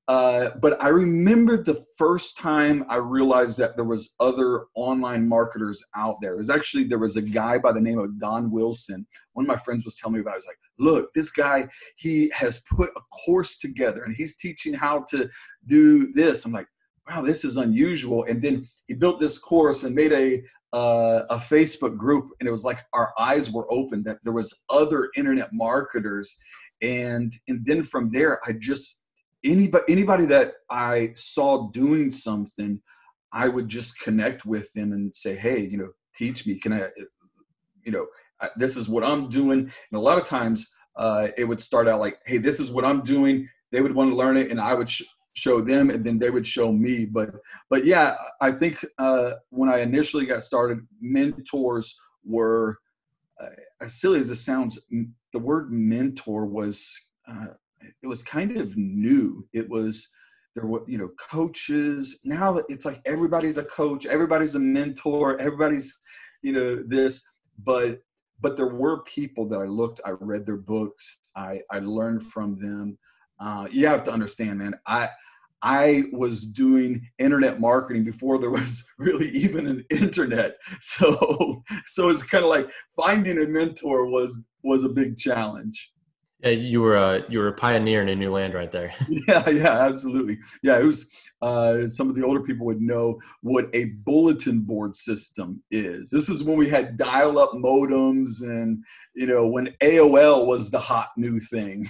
uh, 0.10 0.50
but 0.62 0.82
I 0.84 0.90
remember 0.90 1.56
the 1.56 1.86
first 1.98 2.38
time 2.38 2.86
I 2.90 2.98
realized 2.98 3.58
that 3.60 3.78
there 3.78 3.86
was 3.86 4.16
other 4.20 4.66
online 4.76 5.28
marketers 5.28 5.82
out 5.96 6.18
there. 6.22 6.34
It 6.34 6.38
was 6.38 6.50
actually 6.50 6.84
there 6.84 7.00
was 7.00 7.16
a 7.16 7.22
guy 7.22 7.58
by 7.58 7.72
the 7.72 7.80
name 7.80 8.00
of 8.00 8.20
Don 8.20 8.52
Wilson. 8.52 9.08
One 9.32 9.46
of 9.46 9.48
my 9.48 9.56
friends 9.56 9.86
was 9.86 9.96
telling 9.96 10.16
me 10.16 10.20
about. 10.20 10.32
It. 10.32 10.34
I 10.34 10.38
was 10.38 10.48
like, 10.48 10.58
"Look, 10.78 11.14
this 11.14 11.32
guy 11.32 11.70
he 11.96 12.30
has 12.36 12.64
put 12.70 12.90
a 12.98 13.02
course 13.26 13.58
together 13.58 14.04
and 14.04 14.14
he's 14.14 14.36
teaching 14.36 14.74
how 14.74 15.06
to 15.10 15.30
do 15.68 16.12
this." 16.12 16.44
I'm 16.44 16.52
like, 16.52 16.68
"Wow, 17.08 17.22
this 17.22 17.46
is 17.46 17.56
unusual." 17.56 18.26
And 18.26 18.42
then 18.42 18.68
he 18.88 18.96
built 18.96 19.22
this 19.22 19.38
course 19.38 19.84
and 19.84 19.96
made 19.96 20.12
a 20.12 20.44
uh, 20.74 21.26
a 21.30 21.38
Facebook 21.38 21.96
group, 21.96 22.32
and 22.40 22.50
it 22.50 22.52
was 22.52 22.66
like 22.66 22.80
our 22.92 23.14
eyes 23.18 23.52
were 23.52 23.72
open 23.72 24.04
that 24.04 24.18
there 24.24 24.34
was 24.34 24.64
other 24.70 25.10
internet 25.16 25.54
marketers, 25.54 26.38
and 26.82 27.32
and 27.48 27.66
then 27.66 27.84
from 27.86 28.10
there, 28.10 28.42
I 28.46 28.52
just 28.52 29.00
anybody 29.44 29.84
anybody 29.90 30.26
that 30.26 30.54
I 30.70 31.12
saw 31.16 31.70
doing 31.72 32.12
something, 32.12 32.82
I 33.32 33.48
would 33.48 33.68
just 33.68 34.00
connect 34.00 34.46
with 34.46 34.72
them 34.74 34.92
and 34.94 35.14
say, 35.14 35.36
hey, 35.36 35.62
you 35.62 35.78
know, 35.78 35.90
teach 36.16 36.46
me. 36.46 36.56
Can 36.60 36.74
I, 36.74 36.90
you 37.84 37.92
know, 37.92 38.08
this 38.56 38.78
is 38.78 38.90
what 38.90 39.04
I'm 39.04 39.30
doing. 39.30 39.60
And 39.60 39.72
a 39.94 40.00
lot 40.00 40.18
of 40.18 40.26
times 40.26 40.74
uh, 40.96 41.30
it 41.38 41.46
would 41.46 41.62
start 41.62 41.88
out 41.88 42.00
like, 42.00 42.20
hey, 42.26 42.38
this 42.38 42.60
is 42.60 42.72
what 42.72 42.86
I'm 42.86 43.02
doing. 43.02 43.48
They 43.72 43.82
would 43.82 43.96
want 43.96 44.12
to 44.12 44.16
learn 44.16 44.38
it, 44.38 44.52
and 44.52 44.62
I 44.62 44.74
would 44.76 44.90
sh- 44.90 45.04
show 45.34 45.62
them, 45.62 45.90
and 45.90 46.06
then 46.06 46.20
they 46.20 46.30
would 46.30 46.46
show 46.46 46.72
me. 46.72 47.06
But 47.06 47.32
but 47.70 47.86
yeah, 47.86 48.16
I 48.40 48.52
think 48.52 48.86
uh, 49.00 49.32
when 49.50 49.70
I 49.70 49.80
initially 49.80 50.26
got 50.26 50.44
started, 50.44 50.80
mentors 51.02 51.98
were 52.24 52.78
uh, 53.42 53.48
as 53.82 54.00
silly 54.00 54.20
as 54.20 54.30
it 54.30 54.36
sounds. 54.36 54.80
The 55.34 55.40
word 55.40 55.72
mentor 55.72 56.46
was 56.46 57.00
uh, 57.28 57.56
it 58.02 58.08
was 58.08 58.24
kind 58.24 58.58
of 58.58 58.76
new. 58.78 59.48
It 59.54 59.70
was 59.70 60.08
there 60.56 60.66
were 60.66 60.84
you 60.88 60.98
know 60.98 61.10
coaches. 61.20 62.20
Now 62.24 62.62
it's 62.70 62.86
like 62.86 63.02
everybody's 63.06 63.58
a 63.58 63.66
coach, 63.66 64.06
everybody's 64.06 64.56
a 64.56 64.60
mentor, 64.60 65.40
everybody's 65.40 65.98
you 66.42 66.54
know 66.54 66.84
this. 66.88 67.24
But 67.64 68.02
but 68.42 68.58
there 68.58 68.68
were 68.68 69.04
people 69.04 69.48
that 69.50 69.60
I 69.60 69.66
looked, 69.66 70.02
I 70.06 70.12
read 70.12 70.46
their 70.46 70.58
books, 70.58 71.20
I 71.36 71.62
I 71.72 71.80
learned 71.80 72.24
from 72.24 72.58
them. 72.60 72.98
Uh, 73.40 73.68
you 73.72 73.88
have 73.88 74.04
to 74.04 74.12
understand, 74.12 74.60
man. 74.60 74.74
I 74.86 75.10
I 75.64 76.04
was 76.12 76.46
doing 76.46 77.10
internet 77.20 77.60
marketing 77.60 78.04
before 78.04 78.38
there 78.38 78.50
was 78.50 78.86
really 79.00 79.30
even 79.30 79.66
an 79.66 79.86
internet. 79.90 80.58
So 80.82 81.64
so 81.86 82.10
it's 82.10 82.24
kind 82.24 82.44
of 82.44 82.50
like 82.50 82.70
finding 82.96 83.40
a 83.42 83.48
mentor 83.48 84.06
was 84.06 84.44
was 84.62 84.84
a 84.84 84.90
big 84.90 85.18
challenge. 85.18 85.92
Yeah, 86.44 86.50
you 86.50 86.82
were 86.82 86.96
a 86.96 87.02
uh, 87.02 87.22
you 87.30 87.40
were 87.40 87.48
a 87.48 87.54
pioneer 87.54 88.02
in 88.02 88.10
a 88.10 88.16
new 88.16 88.32
land 88.32 88.54
right 88.54 88.72
there. 88.72 88.94
yeah, 89.10 89.50
yeah, 89.50 89.80
absolutely. 89.80 90.40
Yeah, 90.62 90.78
it 90.78 90.84
was. 90.84 91.10
Uh, 91.42 91.88
some 91.88 92.08
of 92.08 92.16
the 92.16 92.24
older 92.24 92.42
people 92.42 92.66
would 92.66 92.82
know 92.82 93.20
what 93.42 93.70
a 93.74 93.86
bulletin 94.06 94.62
board 94.62 94.96
system 94.96 95.62
is. 95.72 96.10
This 96.10 96.30
is 96.30 96.42
when 96.42 96.56
we 96.56 96.70
had 96.70 96.96
dial-up 96.96 97.52
modems, 97.52 98.42
and 98.42 98.84
you 99.14 99.26
know 99.26 99.48
when 99.48 99.68
AOL 99.82 100.46
was 100.46 100.70
the 100.70 100.80
hot 100.80 101.10
new 101.16 101.40
thing. 101.40 101.88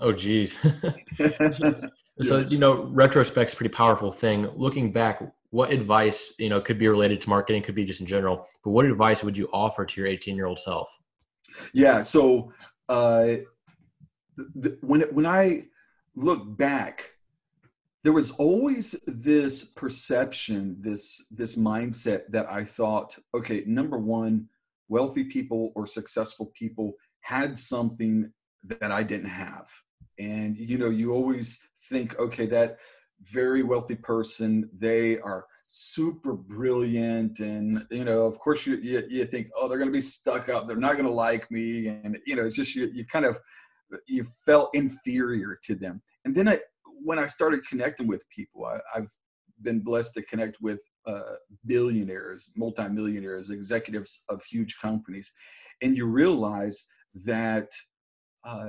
oh, 0.00 0.12
geez. 0.12 0.58
so, 1.52 1.80
so 2.20 2.38
you 2.38 2.58
know, 2.58 2.84
retrospect's 2.92 3.54
pretty 3.54 3.72
powerful 3.72 4.10
thing. 4.10 4.48
Looking 4.56 4.92
back, 4.92 5.22
what 5.50 5.72
advice 5.72 6.34
you 6.38 6.48
know 6.48 6.60
could 6.60 6.78
be 6.78 6.88
related 6.88 7.20
to 7.20 7.28
marketing, 7.28 7.62
could 7.62 7.76
be 7.76 7.84
just 7.84 8.00
in 8.00 8.06
general, 8.06 8.48
but 8.64 8.70
what 8.70 8.84
advice 8.84 9.22
would 9.22 9.36
you 9.38 9.48
offer 9.52 9.84
to 9.84 10.00
your 10.00 10.10
18-year-old 10.10 10.58
self? 10.58 10.98
Yeah, 11.72 12.00
so. 12.00 12.52
Uh, 12.88 13.36
when 14.80 15.02
it, 15.02 15.12
when 15.12 15.26
I 15.26 15.64
look 16.14 16.56
back, 16.56 17.10
there 18.02 18.12
was 18.12 18.30
always 18.32 18.92
this 19.06 19.64
perception, 19.64 20.76
this 20.80 21.24
this 21.30 21.56
mindset 21.56 22.22
that 22.30 22.50
I 22.50 22.64
thought, 22.64 23.18
okay, 23.34 23.62
number 23.66 23.98
one, 23.98 24.48
wealthy 24.88 25.24
people 25.24 25.72
or 25.74 25.86
successful 25.86 26.52
people 26.54 26.94
had 27.20 27.56
something 27.58 28.32
that 28.64 28.90
I 28.90 29.02
didn't 29.02 29.28
have, 29.28 29.70
and 30.18 30.56
you 30.56 30.78
know, 30.78 30.90
you 30.90 31.12
always 31.12 31.68
think, 31.88 32.18
okay, 32.18 32.46
that 32.46 32.78
very 33.22 33.62
wealthy 33.62 33.96
person, 33.96 34.68
they 34.72 35.18
are 35.18 35.46
super 35.66 36.32
brilliant 36.32 37.38
and 37.38 37.86
you 37.92 38.04
know 38.04 38.22
of 38.22 38.36
course 38.40 38.66
you, 38.66 38.76
you, 38.78 39.04
you 39.08 39.24
think 39.24 39.48
oh 39.56 39.68
they're 39.68 39.78
going 39.78 39.88
to 39.90 39.96
be 39.96 40.00
stuck 40.00 40.48
up. 40.48 40.66
They're 40.66 40.76
not 40.76 40.94
going 40.94 41.04
to 41.06 41.12
like 41.12 41.48
me. 41.50 41.86
And 41.88 42.18
you 42.26 42.34
know 42.34 42.44
it's 42.44 42.56
just 42.56 42.74
you, 42.74 42.90
you 42.92 43.06
kind 43.06 43.24
of 43.24 43.38
you 44.06 44.24
felt 44.44 44.70
inferior 44.74 45.58
to 45.64 45.74
them. 45.74 46.02
And 46.24 46.34
then 46.34 46.48
I, 46.48 46.60
when 47.02 47.18
I 47.18 47.26
started 47.26 47.66
connecting 47.66 48.06
with 48.06 48.28
people, 48.28 48.66
I, 48.66 48.78
have 48.94 49.08
been 49.62 49.80
blessed 49.80 50.14
to 50.14 50.22
connect 50.22 50.56
with 50.60 50.80
uh, 51.06 51.20
billionaires, 51.66 52.50
multimillionaires, 52.56 53.50
executives 53.50 54.24
of 54.28 54.42
huge 54.44 54.78
companies, 54.80 55.32
and 55.82 55.96
you 55.96 56.06
realize 56.06 56.86
that 57.26 57.68
uh, 58.44 58.66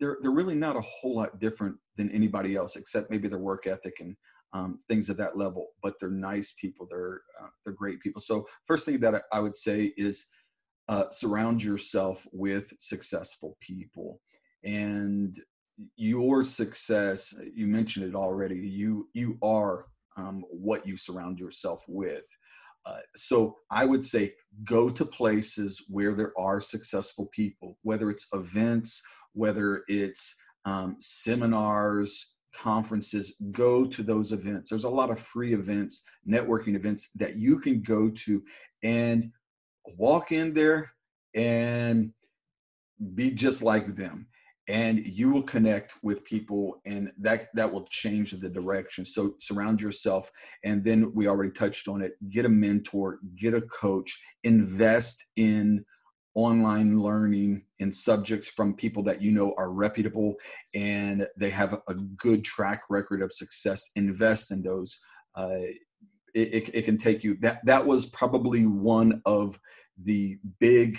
they're 0.00 0.18
they're 0.20 0.32
really 0.32 0.54
not 0.54 0.76
a 0.76 0.80
whole 0.80 1.16
lot 1.16 1.38
different 1.38 1.76
than 1.96 2.10
anybody 2.10 2.56
else, 2.56 2.76
except 2.76 3.10
maybe 3.10 3.28
their 3.28 3.38
work 3.38 3.66
ethic 3.66 3.94
and 4.00 4.16
um, 4.52 4.78
things 4.88 5.08
of 5.08 5.16
that 5.16 5.36
level. 5.36 5.68
But 5.82 5.94
they're 6.00 6.10
nice 6.10 6.54
people. 6.60 6.86
They're 6.90 7.20
uh, 7.40 7.48
they're 7.64 7.74
great 7.74 8.00
people. 8.00 8.20
So 8.20 8.44
first 8.66 8.84
thing 8.84 9.00
that 9.00 9.14
I, 9.14 9.20
I 9.32 9.40
would 9.40 9.56
say 9.56 9.92
is 9.96 10.26
uh, 10.88 11.04
surround 11.10 11.62
yourself 11.62 12.26
with 12.32 12.72
successful 12.78 13.56
people 13.60 14.20
and 14.64 15.40
your 15.96 16.44
success 16.44 17.34
you 17.54 17.66
mentioned 17.66 18.06
it 18.06 18.14
already 18.14 18.56
you 18.56 19.08
you 19.14 19.38
are 19.42 19.86
um, 20.16 20.44
what 20.50 20.86
you 20.86 20.96
surround 20.96 21.38
yourself 21.38 21.84
with 21.88 22.28
uh, 22.86 22.98
so 23.16 23.56
i 23.70 23.84
would 23.84 24.04
say 24.04 24.32
go 24.64 24.90
to 24.90 25.04
places 25.04 25.84
where 25.88 26.14
there 26.14 26.32
are 26.38 26.60
successful 26.60 27.26
people 27.32 27.78
whether 27.82 28.10
it's 28.10 28.28
events 28.32 29.02
whether 29.32 29.82
it's 29.88 30.34
um, 30.64 30.94
seminars 31.00 32.36
conferences, 32.54 33.36
go 33.50 33.84
to 33.84 34.02
those 34.02 34.32
events. 34.32 34.70
There's 34.70 34.84
a 34.84 34.90
lot 34.90 35.10
of 35.10 35.18
free 35.18 35.54
events, 35.54 36.04
networking 36.28 36.76
events 36.76 37.10
that 37.14 37.36
you 37.36 37.58
can 37.58 37.82
go 37.82 38.10
to 38.10 38.42
and 38.82 39.30
walk 39.96 40.32
in 40.32 40.52
there 40.52 40.92
and 41.34 42.12
be 43.14 43.30
just 43.30 43.62
like 43.62 43.94
them 43.94 44.26
and 44.72 45.06
you 45.06 45.28
will 45.28 45.42
connect 45.42 45.96
with 46.02 46.24
people 46.24 46.80
and 46.86 47.12
that 47.18 47.48
that 47.54 47.70
will 47.70 47.86
change 47.90 48.32
the 48.32 48.48
direction. 48.48 49.04
So 49.04 49.34
surround 49.38 49.82
yourself 49.82 50.30
and 50.64 50.82
then 50.82 51.12
we 51.14 51.28
already 51.28 51.50
touched 51.50 51.88
on 51.88 52.00
it. 52.00 52.12
Get 52.30 52.46
a 52.46 52.48
mentor 52.48 53.18
get 53.36 53.52
a 53.52 53.60
coach 53.62 54.18
invest 54.44 55.26
in 55.36 55.84
online 56.34 56.98
learning 56.98 57.62
in 57.80 57.92
subjects 57.92 58.48
from 58.48 58.74
people 58.74 59.02
that 59.02 59.20
you 59.20 59.30
know 59.30 59.54
are 59.58 59.70
reputable 59.70 60.36
and 60.74 61.28
they 61.36 61.50
have 61.50 61.74
a 61.88 61.94
good 61.94 62.42
track 62.42 62.84
record 62.88 63.20
of 63.20 63.30
success. 63.30 63.90
Invest 63.94 64.50
in 64.50 64.62
those. 64.62 64.98
Uh, 65.36 65.68
it, 66.34 66.54
it, 66.54 66.70
it 66.72 66.84
can 66.86 66.96
take 66.96 67.22
you 67.22 67.36
that 67.42 67.60
that 67.66 67.86
was 67.86 68.06
probably 68.06 68.64
one 68.64 69.20
of 69.26 69.60
the 70.02 70.38
big 70.60 70.98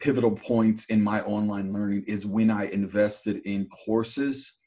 pivotal 0.00 0.32
points 0.32 0.86
in 0.86 1.02
my 1.02 1.20
online 1.22 1.72
learning 1.72 2.04
is 2.06 2.26
when 2.26 2.50
i 2.50 2.66
invested 2.66 3.40
in 3.44 3.66
courses 3.66 4.60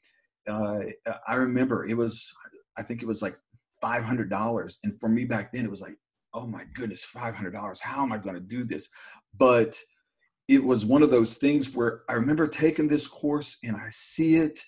uh, 0.48 0.78
i 1.26 1.34
remember 1.34 1.86
it 1.86 1.96
was 1.96 2.32
i 2.76 2.82
think 2.82 3.02
it 3.02 3.06
was 3.06 3.22
like 3.22 3.36
$500 3.82 4.76
and 4.82 4.98
for 4.98 5.08
me 5.08 5.24
back 5.24 5.52
then 5.52 5.64
it 5.64 5.70
was 5.70 5.80
like 5.80 5.96
oh 6.34 6.46
my 6.46 6.64
goodness, 6.74 7.04
$500. 7.04 7.80
How 7.80 8.02
am 8.02 8.12
I 8.12 8.18
going 8.18 8.34
to 8.34 8.40
do 8.40 8.64
this? 8.64 8.88
But 9.36 9.78
it 10.46 10.62
was 10.62 10.84
one 10.84 11.02
of 11.02 11.10
those 11.10 11.36
things 11.36 11.74
where 11.74 12.02
I 12.08 12.14
remember 12.14 12.46
taking 12.46 12.88
this 12.88 13.06
course 13.06 13.58
and 13.64 13.76
I 13.76 13.88
see 13.88 14.36
it. 14.36 14.60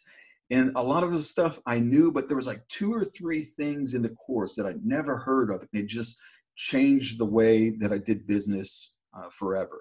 And 0.51 0.73
a 0.75 0.83
lot 0.83 1.05
of 1.05 1.13
the 1.13 1.23
stuff 1.23 1.61
I 1.65 1.79
knew, 1.79 2.11
but 2.11 2.29
there 2.29 2.37
was 2.37 2.47
like 2.47 2.67
two 2.69 2.93
or 2.93 3.05
three 3.05 3.45
things 3.45 3.95
in 3.95 4.03
the 4.03 4.11
course 4.11 4.57
that 4.57 4.67
I'd 4.67 4.85
never 4.85 5.17
heard 5.17 5.51
of. 5.51 5.61
And 5.61 5.83
it 5.83 5.87
just 5.87 6.21
changed 6.57 7.19
the 7.19 7.25
way 7.25 7.71
that 7.71 7.93
I 7.93 7.99
did 7.99 8.27
business 8.27 8.97
uh, 9.17 9.31
forever. 9.31 9.81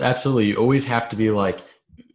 Absolutely. 0.00 0.46
You 0.46 0.56
always 0.56 0.84
have 0.84 1.08
to 1.10 1.16
be 1.16 1.30
like, 1.30 1.60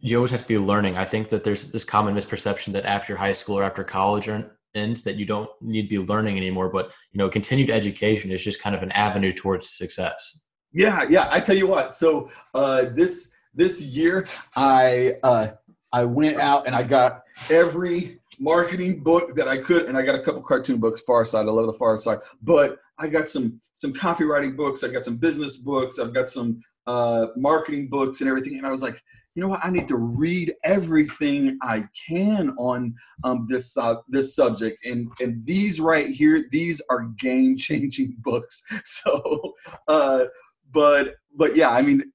you 0.00 0.16
always 0.16 0.30
have 0.30 0.42
to 0.42 0.48
be 0.48 0.58
learning. 0.58 0.96
I 0.96 1.04
think 1.04 1.28
that 1.28 1.44
there's 1.44 1.70
this 1.72 1.84
common 1.84 2.14
misperception 2.14 2.72
that 2.72 2.84
after 2.84 3.16
high 3.16 3.32
school 3.32 3.58
or 3.58 3.64
after 3.64 3.84
college 3.84 4.28
ends 4.74 5.02
that 5.02 5.16
you 5.16 5.26
don't 5.26 5.50
need 5.60 5.82
to 5.82 5.88
be 5.88 5.98
learning 5.98 6.36
anymore, 6.36 6.68
but 6.68 6.92
you 7.12 7.18
know, 7.18 7.28
continued 7.28 7.70
education 7.70 8.30
is 8.30 8.42
just 8.42 8.62
kind 8.62 8.74
of 8.74 8.82
an 8.82 8.92
avenue 8.92 9.32
towards 9.32 9.70
success. 9.70 10.40
Yeah, 10.72 11.06
yeah. 11.08 11.28
I 11.30 11.40
tell 11.40 11.56
you 11.56 11.66
what. 11.66 11.92
So 11.92 12.30
uh, 12.54 12.86
this 12.90 13.34
this 13.54 13.82
year, 13.82 14.26
I 14.56 15.16
uh, 15.22 15.48
I 15.92 16.04
went 16.04 16.38
out 16.38 16.66
and 16.66 16.74
I 16.74 16.82
got 16.82 17.22
every 17.50 18.20
marketing 18.38 19.02
book 19.02 19.34
that 19.34 19.48
I 19.48 19.58
could, 19.58 19.86
and 19.86 19.98
I 19.98 20.02
got 20.02 20.14
a 20.14 20.22
couple 20.22 20.42
cartoon 20.42 20.78
books. 20.78 21.00
Far 21.02 21.24
Side, 21.24 21.46
I 21.46 21.50
love 21.50 21.66
the 21.66 21.72
Far 21.72 21.98
Side, 21.98 22.20
but 22.42 22.78
I 22.98 23.08
got 23.08 23.28
some 23.28 23.60
some 23.72 23.92
copywriting 23.92 24.56
books. 24.56 24.84
I 24.84 24.88
got 24.88 25.04
some 25.04 25.16
business 25.16 25.56
books. 25.56 25.98
I've 25.98 26.14
got 26.14 26.30
some 26.30 26.62
uh, 26.90 27.26
marketing 27.36 27.88
books 27.88 28.20
and 28.20 28.28
everything. 28.28 28.58
And 28.58 28.66
I 28.66 28.70
was 28.70 28.82
like, 28.82 29.00
you 29.34 29.42
know 29.42 29.48
what? 29.48 29.64
I 29.64 29.70
need 29.70 29.86
to 29.88 29.96
read 29.96 30.52
everything 30.64 31.56
I 31.62 31.84
can 32.08 32.50
on 32.58 32.94
um, 33.22 33.46
this 33.48 33.76
uh, 33.76 33.96
this 34.08 34.34
subject, 34.34 34.84
and 34.84 35.08
and 35.20 35.46
these 35.46 35.80
right 35.80 36.08
here, 36.08 36.46
these 36.50 36.82
are 36.90 37.02
game 37.18 37.56
changing 37.56 38.16
books. 38.22 38.62
So. 38.84 39.54
Uh, 39.86 40.24
but 40.72 41.14
but 41.36 41.56
yeah, 41.56 41.70
I 41.70 41.82
mean, 41.82 42.12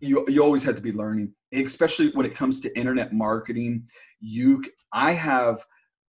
you 0.00 0.24
you 0.28 0.42
always 0.42 0.64
have 0.64 0.74
to 0.76 0.82
be 0.82 0.92
learning, 0.92 1.32
especially 1.52 2.10
when 2.10 2.26
it 2.26 2.34
comes 2.34 2.60
to 2.60 2.78
internet 2.78 3.12
marketing. 3.12 3.86
You, 4.20 4.62
I 4.92 5.12
have 5.12 5.64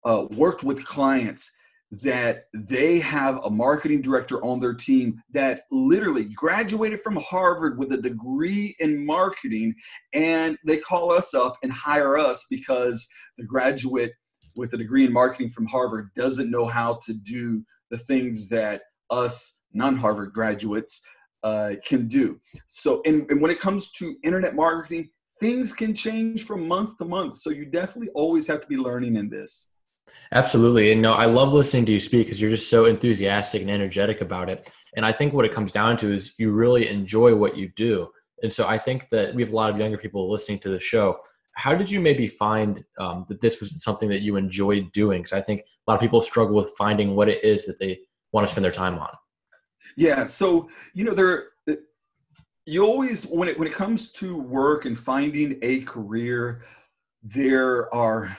uh, 0.05 0.27
worked 0.31 0.63
with 0.63 0.85
clients 0.85 1.51
that 1.91 2.45
they 2.55 3.01
have 3.01 3.41
a 3.45 3.51
marketing 3.51 4.01
director 4.01 4.43
on 4.45 4.61
their 4.61 4.75
team 4.75 5.21
that 5.33 5.63
literally 5.73 6.25
graduated 6.25 7.01
from 7.01 7.17
Harvard 7.17 7.79
with 7.79 7.93
a 7.93 7.97
degree 7.97 8.77
in 8.79 9.05
marketing, 9.05 9.75
and 10.15 10.57
they 10.65 10.77
call 10.77 11.13
us 11.13 11.35
up 11.35 11.57
and 11.63 11.73
hire 11.73 12.17
us 12.17 12.47
because 12.49 13.09
the 13.39 13.45
graduate 13.45 14.13
with 14.57 14.73
a 14.73 14.77
degree 14.77 15.05
in 15.05 15.13
marketing 15.13 15.49
from 15.49 15.67
Harvard 15.67 16.11
doesn't 16.15 16.51
know 16.51 16.67
how 16.67 16.99
to 17.05 17.13
do 17.13 17.65
the 17.91 17.99
things 17.99 18.49
that 18.49 18.83
us 19.11 19.63
non-Harvard 19.73 20.33
graduates 20.33 21.03
uh, 21.43 21.75
can 21.85 22.07
do. 22.07 22.39
So, 22.67 23.03
and, 23.05 23.29
and 23.31 23.41
when 23.41 23.51
it 23.51 23.61
comes 23.61 23.91
to 23.93 24.17
internet 24.23 24.55
marketing, 24.55 25.09
things 25.41 25.73
can 25.73 25.95
change 25.95 26.45
from 26.45 26.69
month 26.69 26.99
to 26.99 27.05
month. 27.05 27.39
So 27.39 27.51
you 27.51 27.65
definitely 27.65 28.11
always 28.15 28.47
have 28.47 28.61
to 28.61 28.67
be 28.67 28.77
learning 28.77 29.17
in 29.17 29.29
this. 29.29 29.71
Absolutely. 30.33 30.93
And 30.93 31.03
no, 31.03 31.15
I 31.15 31.25
love 31.25 31.53
listening 31.53 31.87
to 31.87 31.93
you 31.93 32.01
speak 32.01 32.27
because 32.27 32.41
you're 32.41 32.51
just 32.51 32.71
so 32.71 32.85
enthusiastic 32.85 33.63
and 33.63 33.71
energetic 33.71 34.21
about 34.21 34.49
it. 34.49 34.73
And 34.97 35.05
I 35.05 35.13
think 35.13 35.33
what 35.33 35.45
it 35.45 35.53
comes 35.53 35.73
down 35.73 35.97
to 35.99 36.13
is 36.13 36.35
you 36.39 36.53
really 36.53 36.89
enjoy 36.89 37.35
what 37.35 37.57
you 37.57 37.71
do. 37.77 38.11
And 38.43 38.53
so 38.53 38.67
I 38.67 38.79
think 38.79 39.09
that 39.11 39.35
we 39.35 39.43
have 39.43 39.53
a 39.53 39.57
lot 39.57 39.71
of 39.71 39.79
younger 39.79 39.99
people 39.99 40.31
listening 40.31 40.59
to 40.61 40.69
the 40.71 40.81
show. 40.81 41.19
How 41.53 41.75
did 41.75 41.91
you 41.91 42.01
maybe 42.01 42.27
find 42.27 42.85
um, 42.99 43.27
that 43.29 43.41
this 43.41 43.61
was 43.61 43.83
something 43.83 44.09
that 44.09 44.21
you 44.21 44.37
enjoyed 44.37 44.93
doing? 44.93 45.23
Because 45.23 45.33
I 45.33 45.43
think 45.43 45.61
a 45.61 45.91
lot 45.91 45.97
of 45.97 46.01
people 46.01 46.23
struggle 46.23 46.55
with 46.55 46.73
finding 46.79 47.17
what 47.17 47.29
it 47.29 47.45
is 47.45 47.67
that 47.67 47.79
they 47.79 47.99
want 48.33 48.47
to 48.47 48.51
spend 48.51 48.65
their 48.65 48.73
time 48.73 48.99
on. 48.99 49.11
Yeah. 49.97 50.25
So, 50.25 50.69
you 50.95 51.05
know, 51.05 51.13
there, 51.13 51.49
you 52.67 52.85
always, 52.85 53.25
when 53.25 53.49
it, 53.49 53.59
when 53.59 53.67
it 53.67 53.75
comes 53.75 54.13
to 54.13 54.41
work 54.41 54.85
and 54.85 54.99
finding 54.99 55.59
a 55.63 55.81
career, 55.81 56.63
there 57.23 57.93
are 57.93 58.37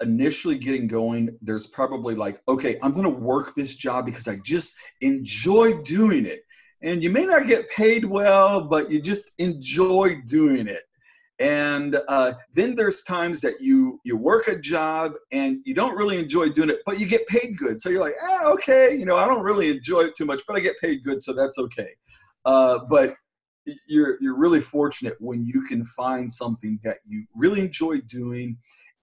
initially 0.00 0.56
getting 0.56 0.86
going, 0.86 1.36
there's 1.42 1.66
probably 1.66 2.14
like, 2.14 2.40
okay, 2.48 2.78
I'm 2.82 2.92
going 2.92 3.04
to 3.04 3.10
work 3.10 3.54
this 3.54 3.74
job 3.74 4.06
because 4.06 4.28
I 4.28 4.36
just 4.36 4.74
enjoy 5.00 5.82
doing 5.82 6.26
it. 6.26 6.40
And 6.82 7.02
you 7.02 7.10
may 7.10 7.24
not 7.24 7.46
get 7.46 7.68
paid 7.70 8.04
well, 8.04 8.62
but 8.62 8.90
you 8.90 9.00
just 9.00 9.32
enjoy 9.38 10.22
doing 10.26 10.68
it. 10.68 10.82
And 11.38 11.98
uh, 12.08 12.32
then 12.54 12.74
there's 12.74 13.02
times 13.02 13.42
that 13.42 13.60
you 13.60 14.00
you 14.04 14.16
work 14.16 14.48
a 14.48 14.58
job 14.58 15.12
and 15.32 15.58
you 15.66 15.74
don't 15.74 15.94
really 15.94 16.18
enjoy 16.18 16.48
doing 16.48 16.70
it 16.70 16.78
but 16.86 16.98
you 16.98 17.04
get 17.04 17.26
paid 17.26 17.58
good. 17.58 17.78
So 17.78 17.90
you're 17.90 18.00
like 18.00 18.14
ah, 18.22 18.46
okay 18.52 18.96
you 18.96 19.04
know 19.04 19.18
i 19.18 19.26
don't 19.26 19.42
really 19.42 19.70
enjoy 19.70 20.00
it 20.00 20.16
too 20.16 20.24
much 20.24 20.40
but 20.48 20.56
i 20.56 20.60
get 20.60 20.80
paid 20.80 21.04
good 21.04 21.20
so 21.20 21.34
that's 21.34 21.58
okay. 21.58 21.90
Uh, 22.46 22.78
but 22.88 23.16
you're 23.86 24.16
you're 24.20 24.36
really 24.36 24.60
fortunate 24.60 25.16
when 25.20 25.44
you 25.44 25.62
can 25.62 25.84
find 25.84 26.30
something 26.30 26.78
that 26.84 26.98
you 27.06 27.26
really 27.34 27.60
enjoy 27.60 27.98
doing 28.02 28.56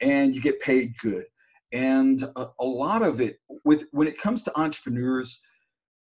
and 0.03 0.35
you 0.35 0.41
get 0.41 0.59
paid 0.59 0.93
good. 1.01 1.25
And 1.71 2.21
a, 2.35 2.47
a 2.59 2.65
lot 2.65 3.01
of 3.01 3.19
it 3.19 3.37
with 3.65 3.85
when 3.91 4.07
it 4.07 4.19
comes 4.19 4.43
to 4.43 4.59
entrepreneurs 4.59 5.41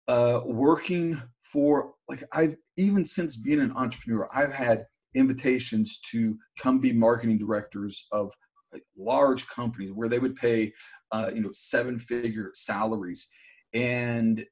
uh, 0.07 0.41
working 0.45 1.21
for 1.41 1.93
like 2.09 2.23
i've 2.31 2.55
even 2.77 3.05
since 3.05 3.35
being 3.35 3.59
an 3.59 3.71
entrepreneur 3.75 4.27
i've 4.33 4.53
had 4.53 4.85
invitations 5.15 5.99
to 5.99 6.37
come 6.59 6.79
be 6.79 6.91
marketing 6.91 7.37
directors 7.37 8.05
of 8.11 8.31
like 8.75 8.83
large 8.97 9.47
companies 9.47 9.91
where 9.93 10.09
they 10.09 10.19
would 10.19 10.35
pay 10.35 10.73
uh, 11.11 11.31
you 11.33 11.41
know 11.41 11.51
seven 11.53 11.97
figure 11.97 12.51
salaries. 12.53 13.29
And 13.73 14.45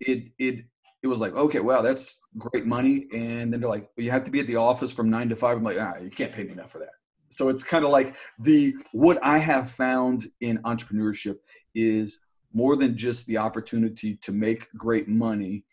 it 0.00 0.30
it 0.38 0.64
it 1.02 1.06
was 1.06 1.20
like 1.20 1.34
okay 1.34 1.60
wow 1.60 1.82
that's 1.82 2.20
great 2.38 2.66
money. 2.66 3.06
And 3.12 3.52
then 3.52 3.60
they're 3.60 3.68
like 3.68 3.88
well, 3.96 4.04
you 4.04 4.10
have 4.10 4.24
to 4.24 4.30
be 4.30 4.40
at 4.40 4.46
the 4.46 4.56
office 4.56 4.92
from 4.92 5.10
nine 5.10 5.28
to 5.30 5.36
five. 5.36 5.56
I'm 5.56 5.64
like 5.64 5.80
ah 5.80 5.94
you 6.00 6.10
can't 6.10 6.32
pay 6.32 6.44
me 6.44 6.52
enough 6.52 6.70
for 6.70 6.78
that 6.78 6.99
so 7.30 7.48
it's 7.48 7.62
kind 7.62 7.84
of 7.84 7.90
like 7.90 8.16
the 8.38 8.74
what 8.92 9.18
i 9.24 9.38
have 9.38 9.70
found 9.70 10.26
in 10.40 10.58
entrepreneurship 10.58 11.36
is 11.74 12.20
more 12.52 12.76
than 12.76 12.96
just 12.96 13.26
the 13.26 13.38
opportunity 13.38 14.16
to 14.16 14.32
make 14.32 14.68
great 14.76 15.08
money 15.08 15.64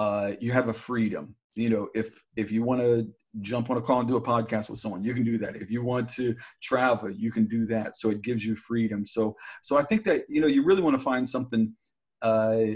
uh, 0.00 0.32
you 0.40 0.50
have 0.50 0.68
a 0.68 0.72
freedom. 0.72 1.34
You 1.54 1.68
know 1.68 1.88
if 1.94 2.24
if 2.36 2.50
you 2.50 2.62
want 2.62 2.80
to 2.80 3.06
jump 3.42 3.68
on 3.70 3.76
a 3.76 3.82
call 3.82 4.00
and 4.00 4.08
do 4.08 4.16
a 4.16 4.20
podcast 4.20 4.70
with 4.70 4.78
someone 4.78 5.04
you 5.04 5.12
can 5.12 5.24
do 5.24 5.36
that. 5.38 5.56
If 5.56 5.70
you 5.70 5.82
want 5.84 6.08
to 6.10 6.34
travel 6.62 7.10
you 7.10 7.30
can 7.30 7.46
do 7.46 7.66
that. 7.66 7.96
So 7.96 8.08
it 8.10 8.22
gives 8.22 8.44
you 8.44 8.56
freedom. 8.56 9.04
So 9.04 9.36
so 9.62 9.76
i 9.76 9.82
think 9.82 10.04
that 10.04 10.22
you 10.28 10.40
know 10.40 10.46
you 10.46 10.64
really 10.64 10.80
want 10.80 10.96
to 10.96 11.02
find 11.02 11.28
something 11.28 11.74
uh 12.22 12.66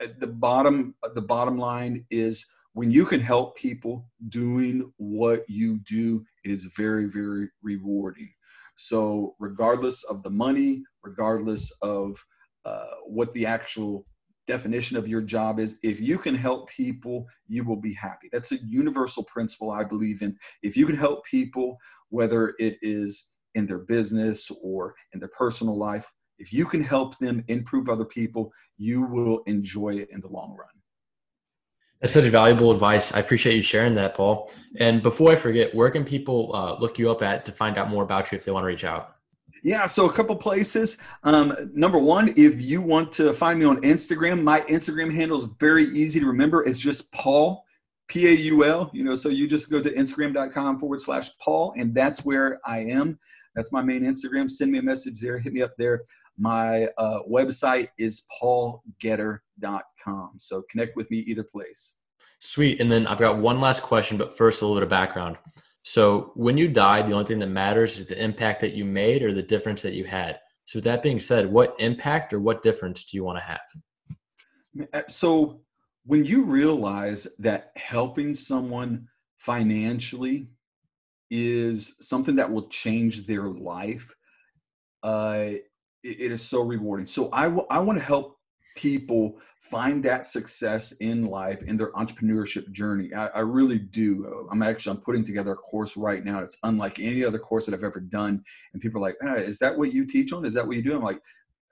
at 0.00 0.18
the 0.18 0.26
bottom 0.26 0.94
the 1.14 1.22
bottom 1.22 1.56
line 1.56 2.04
is 2.10 2.44
when 2.78 2.92
you 2.92 3.04
can 3.04 3.18
help 3.18 3.56
people 3.56 4.08
doing 4.28 4.92
what 4.98 5.44
you 5.48 5.78
do 5.78 6.24
it 6.44 6.52
is 6.52 6.66
very 6.76 7.06
very 7.06 7.50
rewarding. 7.60 8.30
So 8.76 9.34
regardless 9.40 10.04
of 10.04 10.22
the 10.22 10.30
money 10.30 10.84
regardless 11.02 11.72
of 11.82 12.24
uh, 12.64 12.94
what 13.04 13.32
the 13.32 13.44
actual 13.46 14.06
definition 14.46 14.96
of 14.96 15.08
your 15.08 15.20
job 15.20 15.58
is 15.58 15.80
if 15.82 16.00
you 16.00 16.18
can 16.18 16.36
help 16.36 16.70
people 16.70 17.26
you 17.48 17.64
will 17.64 17.80
be 17.80 17.94
happy. 17.94 18.28
That's 18.30 18.52
a 18.52 18.62
universal 18.64 19.24
principle 19.24 19.72
i 19.72 19.82
believe 19.82 20.22
in. 20.22 20.38
If 20.62 20.76
you 20.76 20.86
can 20.86 20.96
help 20.96 21.24
people 21.24 21.78
whether 22.10 22.54
it 22.60 22.76
is 22.80 23.32
in 23.56 23.66
their 23.66 23.80
business 23.96 24.52
or 24.62 24.94
in 25.14 25.18
their 25.18 25.34
personal 25.36 25.76
life 25.76 26.06
if 26.38 26.52
you 26.52 26.64
can 26.64 26.84
help 26.84 27.18
them 27.18 27.42
improve 27.48 27.88
other 27.88 28.04
people 28.04 28.52
you 28.76 29.02
will 29.02 29.42
enjoy 29.46 29.96
it 29.96 30.08
in 30.12 30.20
the 30.20 30.28
long 30.28 30.54
run 30.56 30.77
that's 32.00 32.12
such 32.12 32.24
valuable 32.24 32.70
advice 32.70 33.14
i 33.14 33.18
appreciate 33.18 33.56
you 33.56 33.62
sharing 33.62 33.94
that 33.94 34.14
paul 34.14 34.50
and 34.78 35.02
before 35.02 35.32
i 35.32 35.36
forget 35.36 35.74
where 35.74 35.90
can 35.90 36.04
people 36.04 36.50
uh, 36.54 36.78
look 36.78 36.98
you 36.98 37.10
up 37.10 37.22
at 37.22 37.44
to 37.44 37.52
find 37.52 37.78
out 37.78 37.88
more 37.88 38.02
about 38.02 38.30
you 38.30 38.36
if 38.36 38.44
they 38.44 38.52
want 38.52 38.62
to 38.62 38.68
reach 38.68 38.84
out 38.84 39.18
Yeah, 39.62 39.86
so 39.86 40.06
a 40.06 40.12
couple 40.12 40.36
places. 40.36 40.98
Um, 41.24 41.70
number 41.74 41.98
one, 41.98 42.32
if 42.36 42.60
you 42.60 42.80
want 42.80 43.10
to 43.12 43.32
find 43.32 43.58
me 43.58 43.64
on 43.64 43.82
Instagram, 43.82 44.42
my 44.42 44.60
Instagram 44.62 45.12
handle 45.12 45.36
is 45.36 45.44
very 45.58 45.84
easy 45.86 46.20
to 46.20 46.26
remember. 46.26 46.64
It's 46.64 46.78
just 46.78 47.12
Paul, 47.12 47.64
P 48.08 48.26
A 48.28 48.32
U 48.32 48.64
L. 48.64 48.90
You 48.92 49.04
know, 49.04 49.14
so 49.14 49.28
you 49.28 49.48
just 49.48 49.70
go 49.70 49.80
to 49.82 49.90
Instagram.com 49.90 50.78
forward 50.78 51.00
slash 51.00 51.30
Paul, 51.38 51.74
and 51.76 51.94
that's 51.94 52.24
where 52.24 52.60
I 52.64 52.78
am. 52.78 53.18
That's 53.54 53.72
my 53.72 53.82
main 53.82 54.02
Instagram. 54.04 54.48
Send 54.48 54.70
me 54.70 54.78
a 54.78 54.82
message 54.82 55.20
there. 55.20 55.38
Hit 55.38 55.52
me 55.52 55.62
up 55.62 55.74
there. 55.76 56.04
My 56.38 56.86
uh, 56.96 57.20
website 57.28 57.88
is 57.98 58.24
paulgetter.com. 59.60 60.32
So 60.38 60.62
connect 60.70 60.96
with 60.96 61.10
me 61.10 61.18
either 61.18 61.42
place. 61.44 61.96
Sweet. 62.40 62.80
And 62.80 62.90
then 62.90 63.06
I've 63.06 63.18
got 63.18 63.38
one 63.38 63.60
last 63.60 63.82
question, 63.82 64.16
but 64.16 64.36
first 64.36 64.62
a 64.62 64.64
little 64.64 64.76
bit 64.76 64.84
of 64.84 64.88
background. 64.88 65.36
So 65.82 66.32
when 66.34 66.58
you 66.58 66.68
died, 66.68 67.06
the 67.06 67.12
only 67.14 67.24
thing 67.24 67.38
that 67.40 67.48
matters 67.48 67.98
is 67.98 68.06
the 68.06 68.22
impact 68.22 68.60
that 68.60 68.74
you 68.74 68.84
made 68.84 69.22
or 69.22 69.32
the 69.32 69.42
difference 69.42 69.82
that 69.82 69.94
you 69.94 70.04
had. 70.04 70.38
So 70.64 70.78
with 70.78 70.84
that 70.84 71.02
being 71.02 71.18
said, 71.18 71.50
what 71.50 71.74
impact 71.78 72.32
or 72.32 72.40
what 72.40 72.62
difference 72.62 73.04
do 73.04 73.16
you 73.16 73.24
want 73.24 73.38
to 73.38 73.44
have? 73.44 73.60
So 75.08 75.62
when 76.04 76.24
you 76.24 76.44
realize 76.44 77.26
that 77.38 77.72
helping 77.76 78.34
someone 78.34 79.08
financially 79.38 80.48
is 81.30 81.96
something 82.00 82.36
that 82.36 82.50
will 82.50 82.68
change 82.68 83.26
their 83.26 83.48
life, 83.48 84.14
uh, 85.02 85.46
it, 86.02 86.20
it 86.20 86.32
is 86.32 86.42
so 86.42 86.62
rewarding. 86.62 87.06
So 87.06 87.30
I, 87.32 87.44
w- 87.44 87.66
I 87.70 87.78
want 87.78 87.98
to 87.98 88.04
help 88.04 88.37
people 88.78 89.36
find 89.60 90.04
that 90.04 90.24
success 90.24 90.92
in 90.92 91.26
life 91.26 91.62
in 91.64 91.76
their 91.76 91.90
entrepreneurship 91.92 92.70
journey. 92.70 93.12
I, 93.12 93.26
I, 93.26 93.40
really 93.40 93.78
do. 93.78 94.46
I'm 94.52 94.62
actually 94.62 94.96
I'm 94.96 95.02
putting 95.02 95.24
together 95.24 95.52
a 95.52 95.56
course 95.56 95.96
right 95.96 96.24
now. 96.24 96.38
It's 96.38 96.58
unlike 96.62 97.00
any 97.00 97.24
other 97.24 97.40
course 97.40 97.66
that 97.66 97.74
I've 97.74 97.82
ever 97.82 97.98
done. 97.98 98.40
And 98.72 98.80
people 98.80 99.04
are 99.04 99.08
like, 99.08 99.16
"Is 99.40 99.58
that 99.58 99.76
what 99.76 99.92
you 99.92 100.06
teach 100.06 100.32
on? 100.32 100.44
Is 100.44 100.54
that 100.54 100.64
what 100.64 100.76
you 100.76 100.82
do?" 100.82 100.94
I'm 100.94 101.02
like, 101.02 101.20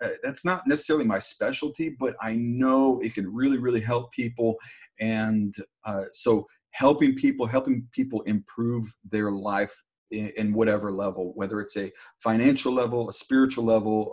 uh, 0.02 0.10
"That's 0.24 0.44
not 0.44 0.66
necessarily 0.66 1.04
my 1.04 1.20
specialty, 1.20 1.96
but 2.00 2.16
I 2.20 2.34
know 2.34 2.98
it 3.00 3.14
can 3.14 3.32
really, 3.32 3.58
really 3.58 3.80
help 3.80 4.10
people." 4.10 4.56
And 4.98 5.54
uh, 5.84 6.06
so, 6.12 6.44
helping 6.70 7.14
people, 7.14 7.46
helping 7.46 7.86
people 7.92 8.22
improve 8.22 8.92
their 9.08 9.30
life 9.30 9.80
in, 10.10 10.32
in, 10.36 10.52
whatever 10.52 10.90
level, 10.90 11.34
whether 11.36 11.60
it's 11.60 11.76
a 11.76 11.92
financial 12.18 12.72
level, 12.72 13.08
a 13.08 13.12
spiritual 13.12 13.64
level, 13.64 14.12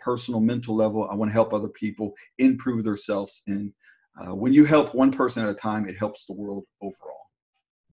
personal, 0.00 0.40
mental 0.40 0.74
level. 0.74 1.08
I 1.10 1.14
want 1.14 1.30
to 1.30 1.34
help 1.34 1.52
other 1.52 1.68
people 1.68 2.14
improve 2.38 2.84
themselves. 2.84 3.42
And 3.46 3.72
uh, 4.20 4.34
when 4.34 4.52
you 4.52 4.64
help 4.64 4.94
one 4.94 5.10
person 5.10 5.44
at 5.44 5.50
a 5.50 5.54
time, 5.54 5.88
it 5.88 5.98
helps 5.98 6.26
the 6.26 6.32
world 6.32 6.64
overall. 6.80 7.29